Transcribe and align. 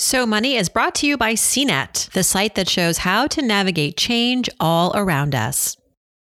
So 0.00 0.24
Money 0.24 0.56
is 0.56 0.70
brought 0.70 0.94
to 0.96 1.06
you 1.06 1.18
by 1.18 1.34
CNET, 1.34 2.10
the 2.12 2.22
site 2.22 2.54
that 2.54 2.70
shows 2.70 2.96
how 2.96 3.26
to 3.26 3.42
navigate 3.42 3.98
change 3.98 4.48
all 4.58 4.96
around 4.96 5.34
us. 5.34 5.76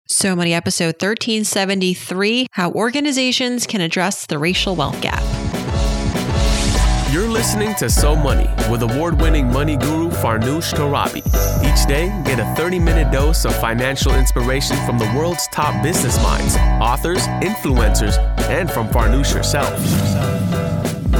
So 0.07 0.35
Money 0.35 0.53
episode 0.53 1.01
1373 1.01 2.45
How 2.51 2.69
Organizations 2.69 3.65
Can 3.65 3.81
Address 3.81 4.27
the 4.27 4.37
Racial 4.37 4.75
Wealth 4.75 5.01
Gap. 5.01 5.23
You're 7.11 7.27
listening 7.27 7.73
to 7.77 7.89
So 7.89 8.15
Money 8.15 8.47
with 8.69 8.83
award 8.83 9.19
winning 9.19 9.51
money 9.51 9.75
guru 9.75 10.11
Farnoosh 10.11 10.75
Torabi. 10.75 11.25
Each 11.65 11.87
day, 11.87 12.09
get 12.25 12.39
a 12.39 12.45
30 12.53 12.77
minute 12.77 13.11
dose 13.11 13.43
of 13.43 13.55
financial 13.55 14.13
inspiration 14.13 14.77
from 14.85 14.99
the 14.99 15.11
world's 15.17 15.47
top 15.47 15.81
business 15.81 16.21
minds, 16.21 16.55
authors, 16.79 17.25
influencers, 17.41 18.19
and 18.51 18.69
from 18.69 18.87
Farnoosh 18.89 19.33
herself. 19.33 19.73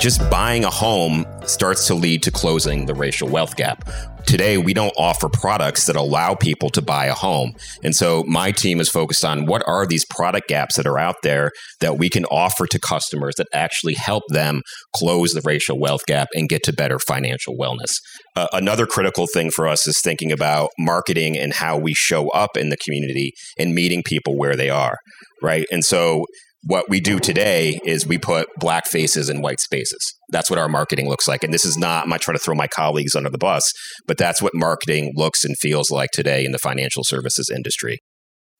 Just 0.00 0.28
buying 0.30 0.64
a 0.64 0.70
home 0.70 1.24
starts 1.46 1.86
to 1.86 1.94
lead 1.94 2.22
to 2.24 2.30
closing 2.30 2.86
the 2.86 2.94
racial 2.94 3.28
wealth 3.28 3.56
gap. 3.56 3.88
Today, 4.26 4.58
we 4.58 4.74
don't 4.74 4.92
offer 4.96 5.28
products 5.28 5.86
that 5.86 5.96
allow 5.96 6.34
people 6.34 6.70
to 6.70 6.82
buy 6.82 7.06
a 7.06 7.14
home. 7.14 7.52
And 7.82 7.94
so 7.94 8.24
my 8.26 8.52
team 8.52 8.80
is 8.80 8.88
focused 8.88 9.24
on 9.24 9.46
what 9.46 9.62
are 9.66 9.86
these 9.86 10.04
product 10.04 10.48
gaps 10.48 10.76
that 10.76 10.86
are 10.86 10.98
out 10.98 11.16
there 11.22 11.50
that 11.80 11.98
we 11.98 12.08
can 12.08 12.24
offer 12.26 12.66
to 12.66 12.78
customers 12.78 13.34
that 13.36 13.46
actually 13.52 13.94
help 13.94 14.24
them 14.30 14.62
close 14.96 15.32
the 15.32 15.42
racial 15.44 15.78
wealth 15.78 16.04
gap 16.06 16.28
and 16.34 16.48
get 16.48 16.62
to 16.64 16.72
better 16.72 16.98
financial 16.98 17.54
wellness. 17.54 17.92
Uh, 18.34 18.48
another 18.52 18.86
critical 18.86 19.26
thing 19.32 19.50
for 19.50 19.66
us 19.68 19.86
is 19.86 20.00
thinking 20.02 20.32
about 20.32 20.70
marketing 20.78 21.38
and 21.38 21.54
how 21.54 21.78
we 21.78 21.94
show 21.94 22.28
up 22.30 22.56
in 22.56 22.70
the 22.70 22.78
community 22.78 23.32
and 23.58 23.74
meeting 23.74 24.02
people 24.02 24.36
where 24.36 24.56
they 24.56 24.70
are, 24.70 24.96
right? 25.42 25.66
And 25.70 25.84
so 25.84 26.24
what 26.66 26.88
we 26.88 27.00
do 27.00 27.18
today 27.18 27.78
is 27.84 28.06
we 28.06 28.18
put 28.18 28.48
black 28.58 28.86
faces 28.86 29.28
in 29.28 29.42
white 29.42 29.60
spaces. 29.60 30.14
That's 30.30 30.48
what 30.48 30.58
our 30.58 30.68
marketing 30.68 31.08
looks 31.08 31.28
like. 31.28 31.44
And 31.44 31.52
this 31.52 31.64
is 31.64 31.76
not, 31.76 32.04
I'm 32.04 32.10
not 32.10 32.20
trying 32.20 32.36
to 32.36 32.42
throw 32.42 32.54
my 32.54 32.68
colleagues 32.68 33.14
under 33.14 33.30
the 33.30 33.38
bus, 33.38 33.72
but 34.06 34.16
that's 34.18 34.40
what 34.40 34.54
marketing 34.54 35.12
looks 35.14 35.44
and 35.44 35.56
feels 35.58 35.90
like 35.90 36.10
today 36.12 36.44
in 36.44 36.52
the 36.52 36.58
financial 36.58 37.04
services 37.04 37.50
industry. 37.54 37.98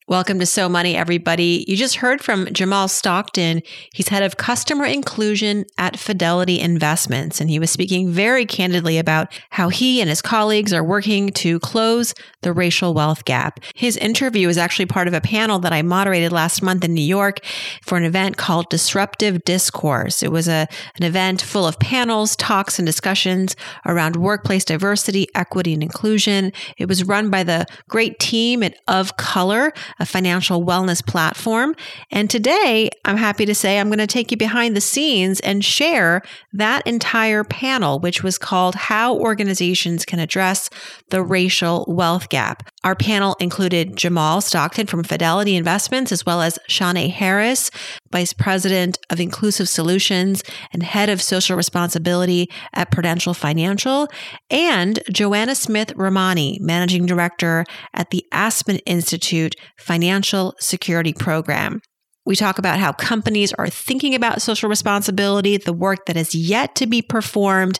Welcome 0.06 0.38
to 0.40 0.44
So 0.44 0.68
Money, 0.68 0.94
everybody. 0.94 1.64
You 1.66 1.78
just 1.78 1.96
heard 1.96 2.20
from 2.20 2.52
Jamal 2.52 2.88
Stockton. 2.88 3.62
He's 3.94 4.08
head 4.08 4.22
of 4.22 4.36
customer 4.36 4.84
inclusion 4.84 5.64
at 5.78 5.98
Fidelity 5.98 6.60
Investments, 6.60 7.40
and 7.40 7.48
he 7.48 7.58
was 7.58 7.70
speaking 7.70 8.10
very 8.10 8.44
candidly 8.44 8.98
about 8.98 9.32
how 9.48 9.70
he 9.70 10.02
and 10.02 10.10
his 10.10 10.20
colleagues 10.20 10.74
are 10.74 10.84
working 10.84 11.30
to 11.30 11.58
close 11.60 12.12
the 12.42 12.52
racial 12.52 12.92
wealth 12.92 13.24
gap. 13.24 13.60
His 13.74 13.96
interview 13.96 14.46
is 14.50 14.58
actually 14.58 14.84
part 14.84 15.08
of 15.08 15.14
a 15.14 15.22
panel 15.22 15.58
that 15.60 15.72
I 15.72 15.80
moderated 15.80 16.32
last 16.32 16.62
month 16.62 16.84
in 16.84 16.92
New 16.92 17.00
York 17.00 17.38
for 17.82 17.96
an 17.96 18.04
event 18.04 18.36
called 18.36 18.68
Disruptive 18.68 19.42
Discourse. 19.44 20.22
It 20.22 20.30
was 20.30 20.48
a, 20.48 20.68
an 20.96 21.04
event 21.04 21.40
full 21.40 21.66
of 21.66 21.78
panels, 21.78 22.36
talks, 22.36 22.78
and 22.78 22.84
discussions 22.84 23.56
around 23.86 24.16
workplace 24.16 24.66
diversity, 24.66 25.28
equity, 25.34 25.72
and 25.72 25.82
inclusion. 25.82 26.52
It 26.76 26.90
was 26.90 27.04
run 27.04 27.30
by 27.30 27.42
the 27.42 27.64
great 27.88 28.18
team 28.18 28.62
at 28.62 28.76
Of 28.86 29.16
Color 29.16 29.72
a 29.98 30.06
financial 30.06 30.64
wellness 30.64 31.04
platform. 31.04 31.74
And 32.10 32.28
today, 32.28 32.90
I'm 33.04 33.16
happy 33.16 33.46
to 33.46 33.54
say 33.54 33.78
I'm 33.78 33.88
going 33.88 33.98
to 33.98 34.06
take 34.06 34.30
you 34.30 34.36
behind 34.36 34.76
the 34.76 34.80
scenes 34.80 35.40
and 35.40 35.64
share 35.64 36.22
that 36.52 36.86
entire 36.86 37.44
panel, 37.44 37.98
which 37.98 38.22
was 38.22 38.38
called 38.38 38.74
How 38.74 39.16
Organizations 39.16 40.04
Can 40.04 40.18
Address 40.18 40.70
the 41.10 41.22
Racial 41.22 41.84
Wealth 41.88 42.28
Gap. 42.28 42.68
Our 42.82 42.94
panel 42.94 43.36
included 43.40 43.96
Jamal 43.96 44.40
Stockton 44.40 44.86
from 44.86 45.04
Fidelity 45.04 45.56
Investments, 45.56 46.12
as 46.12 46.26
well 46.26 46.42
as 46.42 46.58
Shawnee 46.68 47.08
Harris, 47.08 47.70
Vice 48.12 48.32
President 48.32 48.98
of 49.10 49.20
Inclusive 49.20 49.68
Solutions 49.68 50.42
and 50.72 50.82
Head 50.82 51.08
of 51.08 51.22
Social 51.22 51.56
Responsibility 51.56 52.50
at 52.72 52.90
Prudential 52.90 53.34
Financial, 53.34 54.08
and 54.50 55.00
Joanna 55.10 55.54
Smith 55.54 55.92
Ramani, 55.96 56.58
Managing 56.60 57.06
Director 57.06 57.64
at 57.92 58.10
the 58.10 58.24
Aspen 58.32 58.76
Institute 58.86 59.56
Financial 59.84 60.54
Security 60.58 61.12
Program. 61.12 61.80
We 62.26 62.36
talk 62.36 62.58
about 62.58 62.78
how 62.78 62.92
companies 62.92 63.52
are 63.52 63.68
thinking 63.68 64.14
about 64.14 64.40
social 64.40 64.70
responsibility, 64.70 65.58
the 65.58 65.74
work 65.74 66.06
that 66.06 66.16
is 66.16 66.34
yet 66.34 66.74
to 66.76 66.86
be 66.86 67.02
performed. 67.02 67.78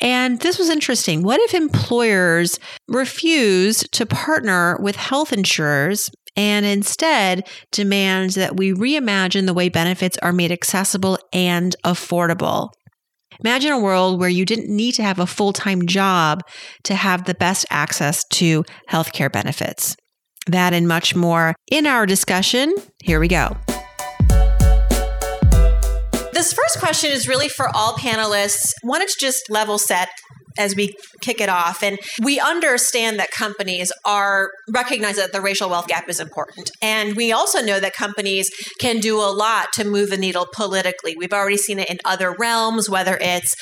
And 0.00 0.40
this 0.40 0.58
was 0.58 0.68
interesting. 0.68 1.24
What 1.24 1.40
if 1.40 1.54
employers 1.54 2.60
refuse 2.86 3.80
to 3.90 4.06
partner 4.06 4.78
with 4.80 4.94
health 4.94 5.32
insurers 5.32 6.08
and 6.36 6.64
instead 6.64 7.48
demand 7.72 8.30
that 8.30 8.56
we 8.56 8.72
reimagine 8.72 9.46
the 9.46 9.54
way 9.54 9.68
benefits 9.68 10.18
are 10.18 10.32
made 10.32 10.52
accessible 10.52 11.18
and 11.32 11.74
affordable? 11.84 12.70
Imagine 13.40 13.72
a 13.72 13.80
world 13.80 14.20
where 14.20 14.28
you 14.28 14.44
didn't 14.44 14.74
need 14.74 14.92
to 14.92 15.02
have 15.02 15.18
a 15.18 15.26
full 15.26 15.52
time 15.52 15.86
job 15.86 16.42
to 16.84 16.94
have 16.94 17.24
the 17.24 17.34
best 17.34 17.66
access 17.70 18.22
to 18.24 18.64
healthcare 18.88 19.32
benefits. 19.32 19.96
That 20.46 20.72
and 20.72 20.88
much 20.88 21.14
more 21.14 21.54
in 21.70 21.86
our 21.86 22.06
discussion. 22.06 22.74
Here 23.02 23.20
we 23.20 23.28
go. 23.28 23.56
This 26.32 26.52
first 26.52 26.78
question 26.78 27.10
is 27.10 27.28
really 27.28 27.48
for 27.48 27.68
all 27.74 27.94
panelists. 27.94 28.72
Wanted 28.82 29.08
to 29.08 29.16
just 29.20 29.50
level 29.50 29.78
set 29.78 30.08
as 30.58 30.74
we 30.74 30.94
kick 31.20 31.40
it 31.40 31.48
off. 31.48 31.82
And 31.82 31.98
we 32.22 32.40
understand 32.40 33.18
that 33.18 33.30
companies 33.30 33.92
are 34.04 34.50
recognize 34.68 35.16
that 35.16 35.32
the 35.32 35.40
racial 35.40 35.70
wealth 35.70 35.88
gap 35.88 36.08
is 36.08 36.20
important. 36.20 36.70
And 36.82 37.16
we 37.16 37.32
also 37.32 37.62
know 37.62 37.80
that 37.80 37.94
companies 37.94 38.50
can 38.78 38.98
do 38.98 39.18
a 39.18 39.30
lot 39.30 39.72
to 39.74 39.84
move 39.84 40.10
the 40.10 40.16
needle 40.16 40.46
politically. 40.52 41.14
We've 41.16 41.32
already 41.32 41.56
seen 41.56 41.78
it 41.78 41.90
in 41.90 41.98
other 42.04 42.34
realms, 42.38 42.88
whether 42.88 43.18
it's 43.20 43.54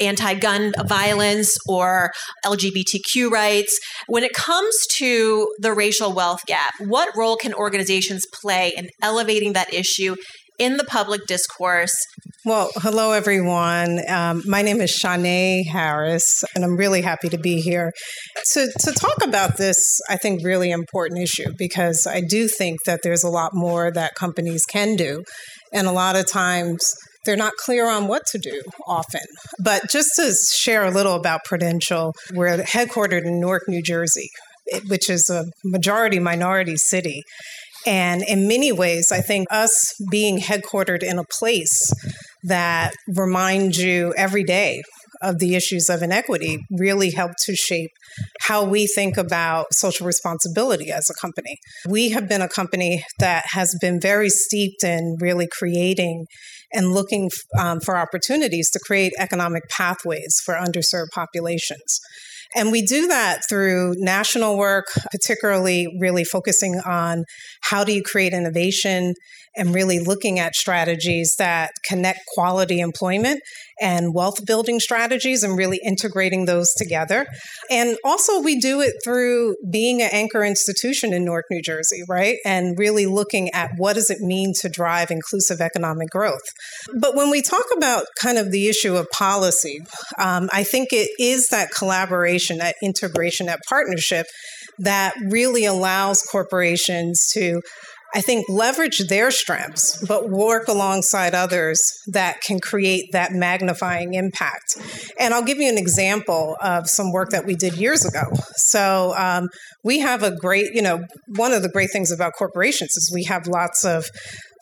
anti-gun 0.00 0.72
violence 0.86 1.56
or 1.68 2.12
LGBTQ 2.44 3.30
rights. 3.30 3.78
When 4.06 4.24
it 4.24 4.32
comes 4.32 4.86
to 4.98 5.48
the 5.58 5.72
racial 5.72 6.12
wealth 6.12 6.46
gap, 6.46 6.74
what 6.80 7.16
role 7.16 7.36
can 7.36 7.54
organizations 7.54 8.26
play 8.32 8.72
in 8.76 8.90
elevating 9.02 9.52
that 9.52 9.72
issue 9.72 10.16
in 10.60 10.76
the 10.76 10.84
public 10.84 11.26
discourse. 11.26 11.96
Well, 12.44 12.70
hello, 12.76 13.12
everyone. 13.12 14.00
Um, 14.08 14.42
my 14.46 14.62
name 14.62 14.80
is 14.80 14.92
Shanae 14.92 15.66
Harris, 15.66 16.44
and 16.54 16.62
I'm 16.64 16.76
really 16.76 17.00
happy 17.00 17.30
to 17.30 17.38
be 17.38 17.60
here 17.62 17.90
to, 18.52 18.70
to 18.80 18.92
talk 18.92 19.24
about 19.24 19.56
this, 19.56 19.98
I 20.08 20.16
think, 20.16 20.44
really 20.44 20.70
important 20.70 21.20
issue 21.20 21.52
because 21.58 22.06
I 22.06 22.20
do 22.20 22.46
think 22.46 22.78
that 22.84 23.00
there's 23.02 23.24
a 23.24 23.30
lot 23.30 23.52
more 23.54 23.90
that 23.92 24.14
companies 24.14 24.64
can 24.66 24.96
do. 24.96 25.24
And 25.72 25.86
a 25.86 25.92
lot 25.92 26.14
of 26.16 26.30
times, 26.30 26.78
they're 27.24 27.36
not 27.36 27.52
clear 27.58 27.88
on 27.88 28.06
what 28.06 28.22
to 28.32 28.38
do 28.38 28.62
often. 28.86 29.20
But 29.62 29.82
just 29.90 30.10
to 30.16 30.34
share 30.52 30.84
a 30.84 30.90
little 30.90 31.14
about 31.14 31.44
Prudential, 31.44 32.14
we're 32.32 32.58
headquartered 32.58 33.24
in 33.24 33.40
Newark, 33.40 33.62
New 33.68 33.82
Jersey, 33.82 34.28
which 34.88 35.08
is 35.08 35.28
a 35.30 35.44
majority 35.64 36.18
minority 36.18 36.76
city. 36.76 37.22
And 37.86 38.22
in 38.22 38.46
many 38.46 38.72
ways, 38.72 39.10
I 39.10 39.20
think 39.20 39.46
us 39.50 39.94
being 40.10 40.38
headquartered 40.38 41.02
in 41.02 41.18
a 41.18 41.24
place 41.24 41.92
that 42.44 42.94
reminds 43.08 43.78
you 43.78 44.14
every 44.16 44.44
day 44.44 44.82
of 45.22 45.38
the 45.38 45.54
issues 45.54 45.88
of 45.88 46.02
inequity 46.02 46.58
really 46.70 47.10
helped 47.10 47.38
to 47.44 47.54
shape 47.54 47.90
how 48.42 48.64
we 48.64 48.86
think 48.86 49.16
about 49.16 49.66
social 49.72 50.06
responsibility 50.06 50.90
as 50.90 51.10
a 51.10 51.20
company. 51.20 51.58
We 51.86 52.10
have 52.10 52.28
been 52.28 52.40
a 52.40 52.48
company 52.48 53.04
that 53.18 53.44
has 53.50 53.76
been 53.80 54.00
very 54.00 54.30
steeped 54.30 54.82
in 54.82 55.16
really 55.20 55.46
creating 55.46 56.26
and 56.72 56.92
looking 56.92 57.30
um, 57.58 57.80
for 57.80 57.96
opportunities 57.96 58.70
to 58.70 58.80
create 58.86 59.12
economic 59.18 59.64
pathways 59.68 60.40
for 60.44 60.54
underserved 60.54 61.10
populations. 61.12 62.00
And 62.56 62.72
we 62.72 62.82
do 62.82 63.06
that 63.08 63.42
through 63.48 63.94
national 63.98 64.56
work, 64.56 64.86
particularly 65.10 65.86
really 66.00 66.24
focusing 66.24 66.80
on 66.84 67.24
how 67.60 67.84
do 67.84 67.92
you 67.92 68.02
create 68.02 68.32
innovation 68.32 69.14
and 69.56 69.74
really 69.74 69.98
looking 69.98 70.38
at 70.38 70.54
strategies 70.54 71.34
that 71.38 71.70
connect 71.88 72.20
quality 72.34 72.80
employment 72.80 73.40
and 73.80 74.14
wealth 74.14 74.44
building 74.46 74.78
strategies 74.78 75.42
and 75.42 75.56
really 75.56 75.80
integrating 75.84 76.44
those 76.44 76.72
together. 76.74 77.26
And 77.70 77.96
also, 78.04 78.40
we 78.40 78.60
do 78.60 78.80
it 78.80 78.94
through 79.02 79.56
being 79.70 80.02
an 80.02 80.10
anchor 80.12 80.44
institution 80.44 81.12
in 81.12 81.24
Newark, 81.24 81.46
New 81.50 81.62
Jersey, 81.62 82.02
right? 82.08 82.36
And 82.44 82.78
really 82.78 83.06
looking 83.06 83.50
at 83.50 83.70
what 83.76 83.94
does 83.94 84.10
it 84.10 84.20
mean 84.20 84.52
to 84.60 84.68
drive 84.68 85.10
inclusive 85.10 85.60
economic 85.60 86.08
growth. 86.10 86.42
But 86.98 87.16
when 87.16 87.30
we 87.30 87.42
talk 87.42 87.64
about 87.76 88.04
kind 88.20 88.38
of 88.38 88.52
the 88.52 88.68
issue 88.68 88.96
of 88.96 89.06
policy, 89.10 89.80
um, 90.18 90.48
I 90.52 90.62
think 90.62 90.92
it 90.92 91.10
is 91.18 91.48
that 91.48 91.70
collaboration, 91.70 92.58
that 92.58 92.76
integration, 92.82 93.46
that 93.46 93.60
partnership 93.68 94.26
that 94.78 95.14
really 95.28 95.64
allows 95.64 96.22
corporations 96.22 97.30
to 97.32 97.60
I 98.14 98.20
think, 98.20 98.46
leverage 98.48 98.98
their 99.08 99.30
strengths, 99.30 100.04
but 100.06 100.30
work 100.30 100.66
alongside 100.68 101.34
others 101.34 101.80
that 102.08 102.40
can 102.40 102.58
create 102.58 103.12
that 103.12 103.32
magnifying 103.32 104.14
impact. 104.14 104.76
And 105.18 105.32
I'll 105.32 105.44
give 105.44 105.58
you 105.58 105.68
an 105.68 105.78
example 105.78 106.56
of 106.60 106.88
some 106.88 107.12
work 107.12 107.30
that 107.30 107.46
we 107.46 107.54
did 107.54 107.74
years 107.74 108.04
ago. 108.04 108.24
So 108.56 109.14
um, 109.16 109.48
we 109.84 110.00
have 110.00 110.22
a 110.22 110.34
great, 110.34 110.74
you 110.74 110.82
know, 110.82 111.04
one 111.36 111.52
of 111.52 111.62
the 111.62 111.68
great 111.68 111.90
things 111.92 112.10
about 112.10 112.32
corporations 112.36 112.90
is 112.96 113.12
we 113.14 113.24
have 113.24 113.46
lots 113.46 113.84
of 113.84 114.06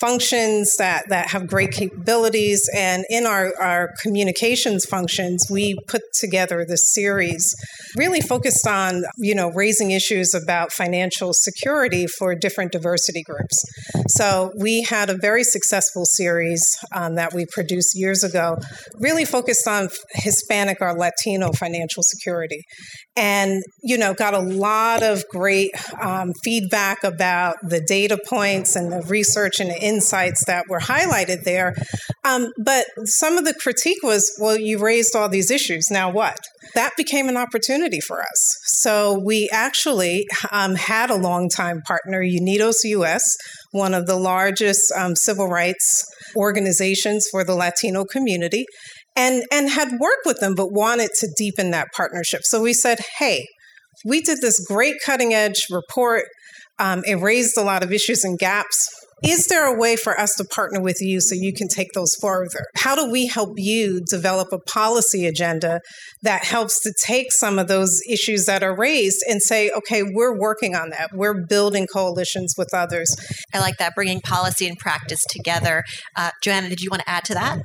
functions 0.00 0.76
that, 0.78 1.08
that 1.08 1.30
have 1.30 1.46
great 1.46 1.72
capabilities. 1.72 2.68
And 2.74 3.04
in 3.08 3.26
our, 3.26 3.52
our 3.60 3.90
communications 4.02 4.84
functions, 4.84 5.46
we 5.50 5.76
put 5.88 6.02
together 6.14 6.64
this 6.66 6.92
series 6.92 7.54
really 7.96 8.20
focused 8.20 8.66
on, 8.66 9.02
you 9.16 9.34
know, 9.34 9.50
raising 9.50 9.90
issues 9.90 10.34
about 10.34 10.72
financial 10.72 11.32
security 11.32 12.06
for 12.06 12.34
different 12.34 12.72
diversity 12.72 13.22
groups. 13.22 13.62
So 14.08 14.52
we 14.58 14.82
had 14.82 15.10
a 15.10 15.16
very 15.16 15.44
successful 15.44 16.04
series 16.04 16.76
um, 16.94 17.16
that 17.16 17.34
we 17.34 17.46
produced 17.52 17.92
years 17.94 18.22
ago, 18.22 18.56
really 19.00 19.24
focused 19.24 19.66
on 19.66 19.88
Hispanic 20.14 20.78
or 20.80 20.94
Latino 20.94 21.52
financial 21.52 22.02
security. 22.02 22.62
And, 23.18 23.64
you 23.82 23.98
know, 23.98 24.14
got 24.14 24.32
a 24.32 24.38
lot 24.38 25.02
of 25.02 25.24
great 25.28 25.72
um, 26.00 26.32
feedback 26.44 27.02
about 27.02 27.56
the 27.62 27.80
data 27.80 28.16
points 28.28 28.76
and 28.76 28.92
the 28.92 29.02
research 29.08 29.58
and 29.58 29.70
the 29.70 29.82
insights 29.82 30.44
that 30.46 30.66
were 30.68 30.78
highlighted 30.78 31.42
there. 31.42 31.74
Um, 32.24 32.52
but 32.64 32.86
some 33.04 33.36
of 33.36 33.44
the 33.44 33.54
critique 33.54 34.04
was, 34.04 34.30
well, 34.40 34.56
you 34.56 34.78
raised 34.78 35.16
all 35.16 35.28
these 35.28 35.50
issues. 35.50 35.90
Now 35.90 36.12
what? 36.12 36.38
That 36.74 36.92
became 36.96 37.28
an 37.28 37.36
opportunity 37.36 37.98
for 37.98 38.20
us. 38.20 38.56
So 38.66 39.20
we 39.24 39.48
actually 39.52 40.26
um, 40.52 40.76
had 40.76 41.10
a 41.10 41.16
longtime 41.16 41.82
partner, 41.82 42.22
Unidos 42.22 42.84
US, 42.84 43.36
one 43.72 43.94
of 43.94 44.06
the 44.06 44.16
largest 44.16 44.92
um, 44.96 45.16
civil 45.16 45.48
rights 45.48 46.04
organizations 46.36 47.26
for 47.30 47.44
the 47.44 47.54
Latino 47.54 48.04
community, 48.04 48.66
and, 49.18 49.42
and 49.52 49.68
had 49.68 49.88
worked 49.98 50.24
with 50.24 50.38
them, 50.38 50.54
but 50.54 50.72
wanted 50.72 51.10
to 51.18 51.28
deepen 51.36 51.72
that 51.72 51.88
partnership. 51.94 52.42
So 52.44 52.62
we 52.62 52.72
said, 52.72 53.00
hey, 53.18 53.44
we 54.06 54.20
did 54.20 54.38
this 54.40 54.64
great 54.64 54.94
cutting 55.04 55.34
edge 55.34 55.66
report. 55.70 56.24
Um, 56.78 57.02
it 57.04 57.16
raised 57.16 57.58
a 57.58 57.62
lot 57.62 57.82
of 57.82 57.92
issues 57.92 58.22
and 58.22 58.38
gaps. 58.38 58.88
Is 59.24 59.48
there 59.48 59.66
a 59.66 59.76
way 59.76 59.96
for 59.96 60.18
us 60.18 60.36
to 60.36 60.44
partner 60.44 60.80
with 60.80 60.98
you 61.00 61.20
so 61.20 61.34
you 61.34 61.52
can 61.52 61.66
take 61.66 61.88
those 61.92 62.14
further? 62.20 62.64
How 62.76 62.94
do 62.94 63.10
we 63.10 63.26
help 63.26 63.54
you 63.56 64.00
develop 64.08 64.52
a 64.52 64.60
policy 64.70 65.26
agenda 65.26 65.80
that 66.22 66.44
helps 66.44 66.80
to 66.82 66.92
take 67.04 67.32
some 67.32 67.58
of 67.58 67.66
those 67.66 68.00
issues 68.08 68.44
that 68.44 68.62
are 68.62 68.76
raised 68.76 69.18
and 69.28 69.42
say, 69.42 69.72
okay, 69.76 70.04
we're 70.04 70.38
working 70.38 70.76
on 70.76 70.90
that. 70.90 71.10
We're 71.12 71.44
building 71.48 71.88
coalitions 71.92 72.54
with 72.56 72.72
others. 72.72 73.12
I 73.52 73.58
like 73.58 73.78
that, 73.78 73.96
bringing 73.96 74.20
policy 74.20 74.68
and 74.68 74.78
practice 74.78 75.24
together. 75.28 75.82
Uh, 76.14 76.30
Joanna, 76.44 76.68
did 76.68 76.80
you 76.80 76.90
want 76.90 77.02
to 77.02 77.10
add 77.10 77.24
to 77.24 77.34
that? 77.34 77.58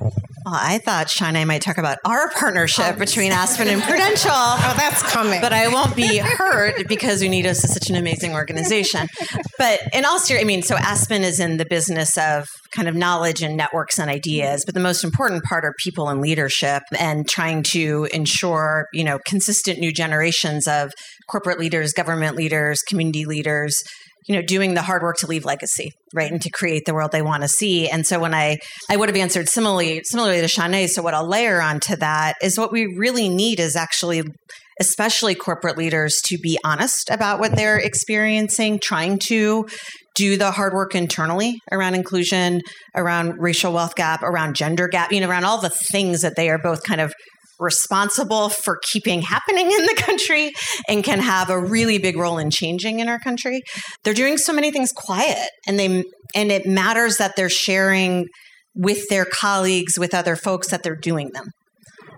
Well, 0.45 0.55
I 0.57 0.79
thought 0.79 1.07
Shanae 1.07 1.47
might 1.47 1.61
talk 1.61 1.77
about 1.77 1.99
our 2.03 2.29
partnership 2.31 2.97
between 2.97 3.31
Aspen 3.31 3.69
and 3.69 3.81
Prudential. 3.83 4.31
oh, 4.33 4.73
that's 4.77 5.01
coming. 5.03 5.39
But 5.39 5.53
I 5.53 5.69
won't 5.69 5.95
be 5.95 6.17
hurt 6.17 6.85
because 6.89 7.23
Unidos 7.23 7.63
is 7.63 7.73
such 7.73 7.89
an 7.89 7.95
amazing 7.95 8.33
organization. 8.33 9.07
But 9.57 9.79
in 9.93 10.03
all 10.03 10.19
seriousness, 10.19 10.43
I 10.43 10.47
mean, 10.47 10.61
so 10.61 10.75
Aspen 10.75 11.23
is 11.23 11.39
in 11.39 11.55
the 11.57 11.65
business 11.65 12.17
of 12.17 12.47
kind 12.75 12.89
of 12.89 12.95
knowledge 12.95 13.41
and 13.41 13.55
networks 13.55 13.97
and 13.97 14.09
ideas, 14.09 14.65
but 14.65 14.73
the 14.73 14.81
most 14.81 15.05
important 15.05 15.43
part 15.45 15.63
are 15.63 15.73
people 15.81 16.09
and 16.09 16.19
leadership 16.19 16.83
and 16.99 17.25
trying 17.27 17.63
to 17.63 18.09
ensure, 18.13 18.87
you 18.91 19.05
know, 19.05 19.19
consistent 19.25 19.79
new 19.79 19.93
generations 19.93 20.67
of 20.67 20.91
corporate 21.29 21.57
leaders, 21.57 21.93
government 21.93 22.35
leaders, 22.35 22.81
community 22.81 23.25
leaders 23.25 23.81
you 24.27 24.35
know 24.35 24.41
doing 24.41 24.73
the 24.73 24.81
hard 24.81 25.01
work 25.01 25.17
to 25.17 25.27
leave 25.27 25.45
legacy 25.45 25.91
right 26.13 26.31
and 26.31 26.41
to 26.41 26.49
create 26.49 26.83
the 26.85 26.93
world 26.93 27.11
they 27.11 27.21
want 27.21 27.43
to 27.43 27.49
see. 27.49 27.89
And 27.89 28.05
so 28.05 28.19
when 28.19 28.33
i 28.33 28.57
i 28.89 28.97
would 28.97 29.09
have 29.09 29.17
answered 29.17 29.49
similarly 29.49 30.01
similarly 30.03 30.41
to 30.41 30.47
Shanae 30.47 30.87
so 30.87 31.01
what 31.01 31.13
i'll 31.13 31.27
layer 31.27 31.61
onto 31.61 31.95
that 31.97 32.35
is 32.41 32.57
what 32.57 32.71
we 32.71 32.85
really 32.97 33.29
need 33.29 33.59
is 33.59 33.75
actually 33.75 34.23
especially 34.79 35.35
corporate 35.35 35.77
leaders 35.77 36.19
to 36.25 36.37
be 36.37 36.57
honest 36.63 37.09
about 37.09 37.39
what 37.39 37.55
they're 37.55 37.77
experiencing 37.77 38.79
trying 38.79 39.19
to 39.19 39.67
do 40.15 40.37
the 40.37 40.51
hard 40.51 40.73
work 40.73 40.95
internally 40.95 41.59
around 41.71 41.95
inclusion 41.95 42.61
around 42.95 43.35
racial 43.39 43.73
wealth 43.73 43.95
gap 43.95 44.21
around 44.23 44.55
gender 44.55 44.87
gap 44.87 45.11
you 45.11 45.19
know 45.19 45.29
around 45.29 45.45
all 45.45 45.59
the 45.59 45.69
things 45.69 46.21
that 46.21 46.35
they 46.35 46.49
are 46.49 46.59
both 46.59 46.83
kind 46.83 47.01
of 47.01 47.13
responsible 47.63 48.49
for 48.49 48.79
keeping 48.91 49.21
happening 49.21 49.71
in 49.71 49.85
the 49.85 49.95
country 49.97 50.51
and 50.87 51.03
can 51.03 51.19
have 51.19 51.49
a 51.49 51.59
really 51.59 51.97
big 51.97 52.17
role 52.17 52.37
in 52.37 52.51
changing 52.51 52.99
in 52.99 53.09
our 53.09 53.19
country. 53.19 53.61
They're 54.03 54.13
doing 54.13 54.37
so 54.37 54.53
many 54.53 54.71
things 54.71 54.91
quiet 54.91 55.49
and 55.67 55.79
they 55.79 56.03
and 56.35 56.51
it 56.51 56.65
matters 56.65 57.17
that 57.17 57.35
they're 57.35 57.49
sharing 57.49 58.27
with 58.75 59.07
their 59.09 59.25
colleagues 59.25 59.99
with 59.99 60.13
other 60.13 60.35
folks 60.35 60.69
that 60.69 60.83
they're 60.83 60.95
doing 60.95 61.29
them. 61.33 61.45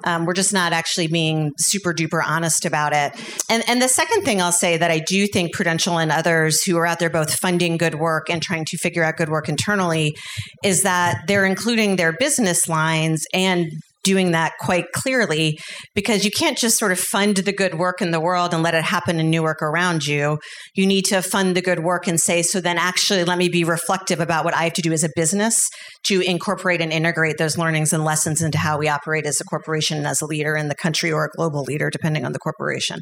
Um, 0.05 0.25
we're 0.25 0.33
just 0.33 0.53
not 0.53 0.71
actually 0.71 1.07
being 1.07 1.51
super 1.57 1.93
duper 1.93 2.23
honest 2.23 2.65
about 2.65 2.93
it. 2.93 3.11
And 3.49 3.63
and 3.67 3.81
the 3.81 3.87
second 3.87 4.23
thing 4.23 4.41
I'll 4.41 4.51
say 4.51 4.77
that 4.77 4.91
I 4.91 4.99
do 4.99 5.27
think 5.27 5.53
Prudential 5.53 5.97
and 5.97 6.11
others 6.11 6.63
who 6.63 6.77
are 6.77 6.85
out 6.85 6.99
there 6.99 7.09
both 7.09 7.33
funding 7.33 7.77
good 7.77 7.95
work 7.95 8.29
and 8.29 8.41
trying 8.41 8.65
to 8.65 8.77
figure 8.77 9.03
out 9.03 9.17
good 9.17 9.29
work 9.29 9.49
internally 9.49 10.15
is 10.63 10.83
that 10.83 11.23
they're 11.27 11.45
including 11.45 11.95
their 11.95 12.13
business 12.13 12.67
lines 12.69 13.25
and 13.33 13.67
doing 14.05 14.31
that 14.31 14.53
quite 14.61 14.85
clearly 14.93 15.57
because 15.93 16.23
you 16.23 16.31
can't 16.31 16.57
just 16.57 16.77
sort 16.77 16.93
of 16.93 16.99
fund 16.99 17.37
the 17.37 17.51
good 17.51 17.75
work 17.75 18.01
in 18.01 18.11
the 18.11 18.19
world 18.21 18.53
and 18.53 18.63
let 18.63 18.73
it 18.73 18.83
happen 18.83 19.19
in 19.19 19.29
Newark 19.29 19.61
around 19.61 20.05
you. 20.05 20.37
You 20.75 20.85
need 20.85 21.03
to 21.05 21.21
fund 21.21 21.57
the 21.57 21.61
good 21.61 21.83
work 21.83 22.07
and 22.07 22.19
say, 22.19 22.41
so 22.41 22.61
then 22.61 22.77
actually 22.77 23.25
let 23.25 23.37
me 23.37 23.49
be 23.49 23.63
reflective 23.63 24.19
about 24.19 24.45
what 24.45 24.53
I 24.53 24.63
have 24.63 24.73
to 24.73 24.81
do 24.81 24.93
as 24.93 25.03
a 25.03 25.09
business 25.15 25.59
to 26.05 26.21
incorporate 26.21 26.81
and 26.81 26.93
integrate 26.93 27.37
those 27.37 27.57
learnings 27.57 27.91
and 27.91 28.05
lessons 28.05 28.41
into 28.41 28.57
how 28.57 28.77
we 28.77 28.87
operate 28.87 29.25
as 29.25 29.41
a 29.41 29.43
corporation 29.43 29.97
and 29.97 30.07
as 30.07 30.21
a 30.21 30.25
leader 30.25 30.55
in 30.55 30.67
the 30.67 30.75
country 30.75 31.11
or 31.11 31.25
a 31.25 31.29
global 31.35 31.63
leader, 31.63 31.89
depending 31.89 32.25
on 32.25 32.31
the 32.31 32.39
corporation. 32.39 32.99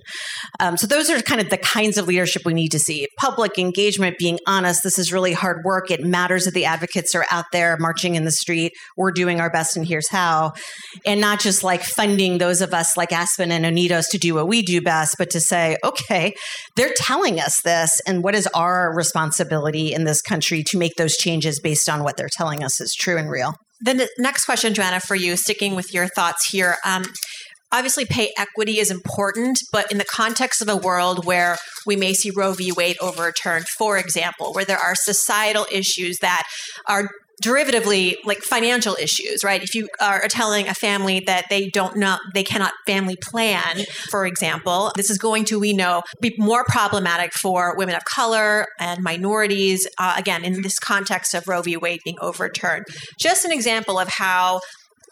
Um, 0.59 0.77
so 0.77 0.87
those 0.87 1.09
are 1.09 1.21
kind 1.21 1.41
of 1.41 1.49
the 1.49 1.57
kinds 1.57 1.97
of 1.97 2.07
leadership 2.07 2.43
we 2.45 2.53
need 2.53 2.69
to 2.69 2.79
see. 2.79 3.07
Public 3.19 3.59
engagement, 3.59 4.17
being 4.17 4.39
honest, 4.47 4.81
this 4.83 4.97
is 4.97 5.11
really 5.11 5.33
hard 5.33 5.57
work. 5.65 5.91
It 5.91 6.01
matters 6.01 6.45
that 6.45 6.53
the 6.53 6.65
advocates 6.65 7.13
are 7.13 7.25
out 7.29 7.45
there 7.51 7.75
marching 7.79 8.15
in 8.15 8.23
the 8.23 8.31
street. 8.31 8.71
We're 8.95 9.11
doing 9.11 9.41
our 9.41 9.49
best 9.49 9.75
and 9.75 9.85
here's 9.85 10.09
how 10.09 10.53
and 11.05 11.19
not 11.21 11.39
just 11.39 11.63
like 11.63 11.83
funding 11.83 12.37
those 12.37 12.61
of 12.61 12.73
us 12.73 12.97
like 12.97 13.11
Aspen 13.11 13.51
and 13.51 13.65
Unidos 13.65 14.05
to 14.11 14.17
do 14.17 14.35
what 14.35 14.47
we 14.47 14.61
do 14.61 14.81
best, 14.81 15.15
but 15.17 15.29
to 15.31 15.39
say, 15.39 15.77
okay, 15.83 16.33
they're 16.75 16.93
telling 16.95 17.39
us 17.39 17.61
this, 17.63 17.99
and 18.07 18.23
what 18.23 18.35
is 18.35 18.47
our 18.53 18.93
responsibility 18.95 19.93
in 19.93 20.03
this 20.03 20.21
country 20.21 20.63
to 20.67 20.77
make 20.77 20.95
those 20.95 21.15
changes 21.15 21.59
based 21.59 21.89
on 21.89 22.03
what 22.03 22.17
they're 22.17 22.29
telling 22.31 22.63
us 22.63 22.79
is 22.79 22.93
true 22.93 23.17
and 23.17 23.29
real? 23.29 23.53
The 23.81 24.07
next 24.17 24.45
question, 24.45 24.73
Joanna, 24.73 25.01
for 25.01 25.15
you, 25.15 25.35
sticking 25.35 25.75
with 25.75 25.93
your 25.93 26.07
thoughts 26.07 26.49
here. 26.49 26.77
Um, 26.85 27.03
obviously 27.73 28.05
pay 28.05 28.31
equity 28.37 28.79
is 28.79 28.91
important, 28.91 29.59
but 29.71 29.91
in 29.91 29.97
the 29.97 30.05
context 30.05 30.61
of 30.61 30.69
a 30.69 30.77
world 30.77 31.25
where 31.25 31.57
we 31.85 31.95
may 31.95 32.13
see 32.13 32.29
Roe 32.29 32.53
v. 32.53 32.71
Wade 32.71 32.97
overturned, 33.01 33.67
for 33.67 33.97
example, 33.97 34.53
where 34.53 34.63
there 34.63 34.77
are 34.77 34.95
societal 34.95 35.65
issues 35.71 36.17
that 36.21 36.43
are 36.87 37.09
derivatively 37.41 38.15
like 38.25 38.39
financial 38.39 38.95
issues 38.99 39.43
right? 39.43 39.63
If 39.63 39.73
you 39.75 39.87
are 39.99 40.27
telling 40.27 40.67
a 40.67 40.73
family 40.73 41.21
that 41.25 41.45
they 41.49 41.69
don't 41.69 41.95
know 41.97 42.17
they 42.33 42.43
cannot 42.43 42.73
family 42.85 43.17
plan 43.21 43.83
for 44.09 44.25
example 44.25 44.91
this 44.95 45.09
is 45.09 45.17
going 45.17 45.45
to 45.45 45.59
we 45.59 45.73
know 45.73 46.03
be 46.21 46.35
more 46.37 46.63
problematic 46.65 47.33
for 47.33 47.75
women 47.77 47.95
of 47.95 48.05
color 48.05 48.67
and 48.79 49.01
minorities 49.03 49.87
uh, 49.97 50.15
again 50.17 50.43
in 50.43 50.61
this 50.61 50.79
context 50.79 51.33
of 51.33 51.47
roe 51.47 51.61
v. 51.61 51.77
Wade 51.77 52.01
being 52.03 52.17
overturned. 52.21 52.85
Just 53.19 53.45
an 53.45 53.51
example 53.51 53.99
of 53.99 54.09
how 54.09 54.59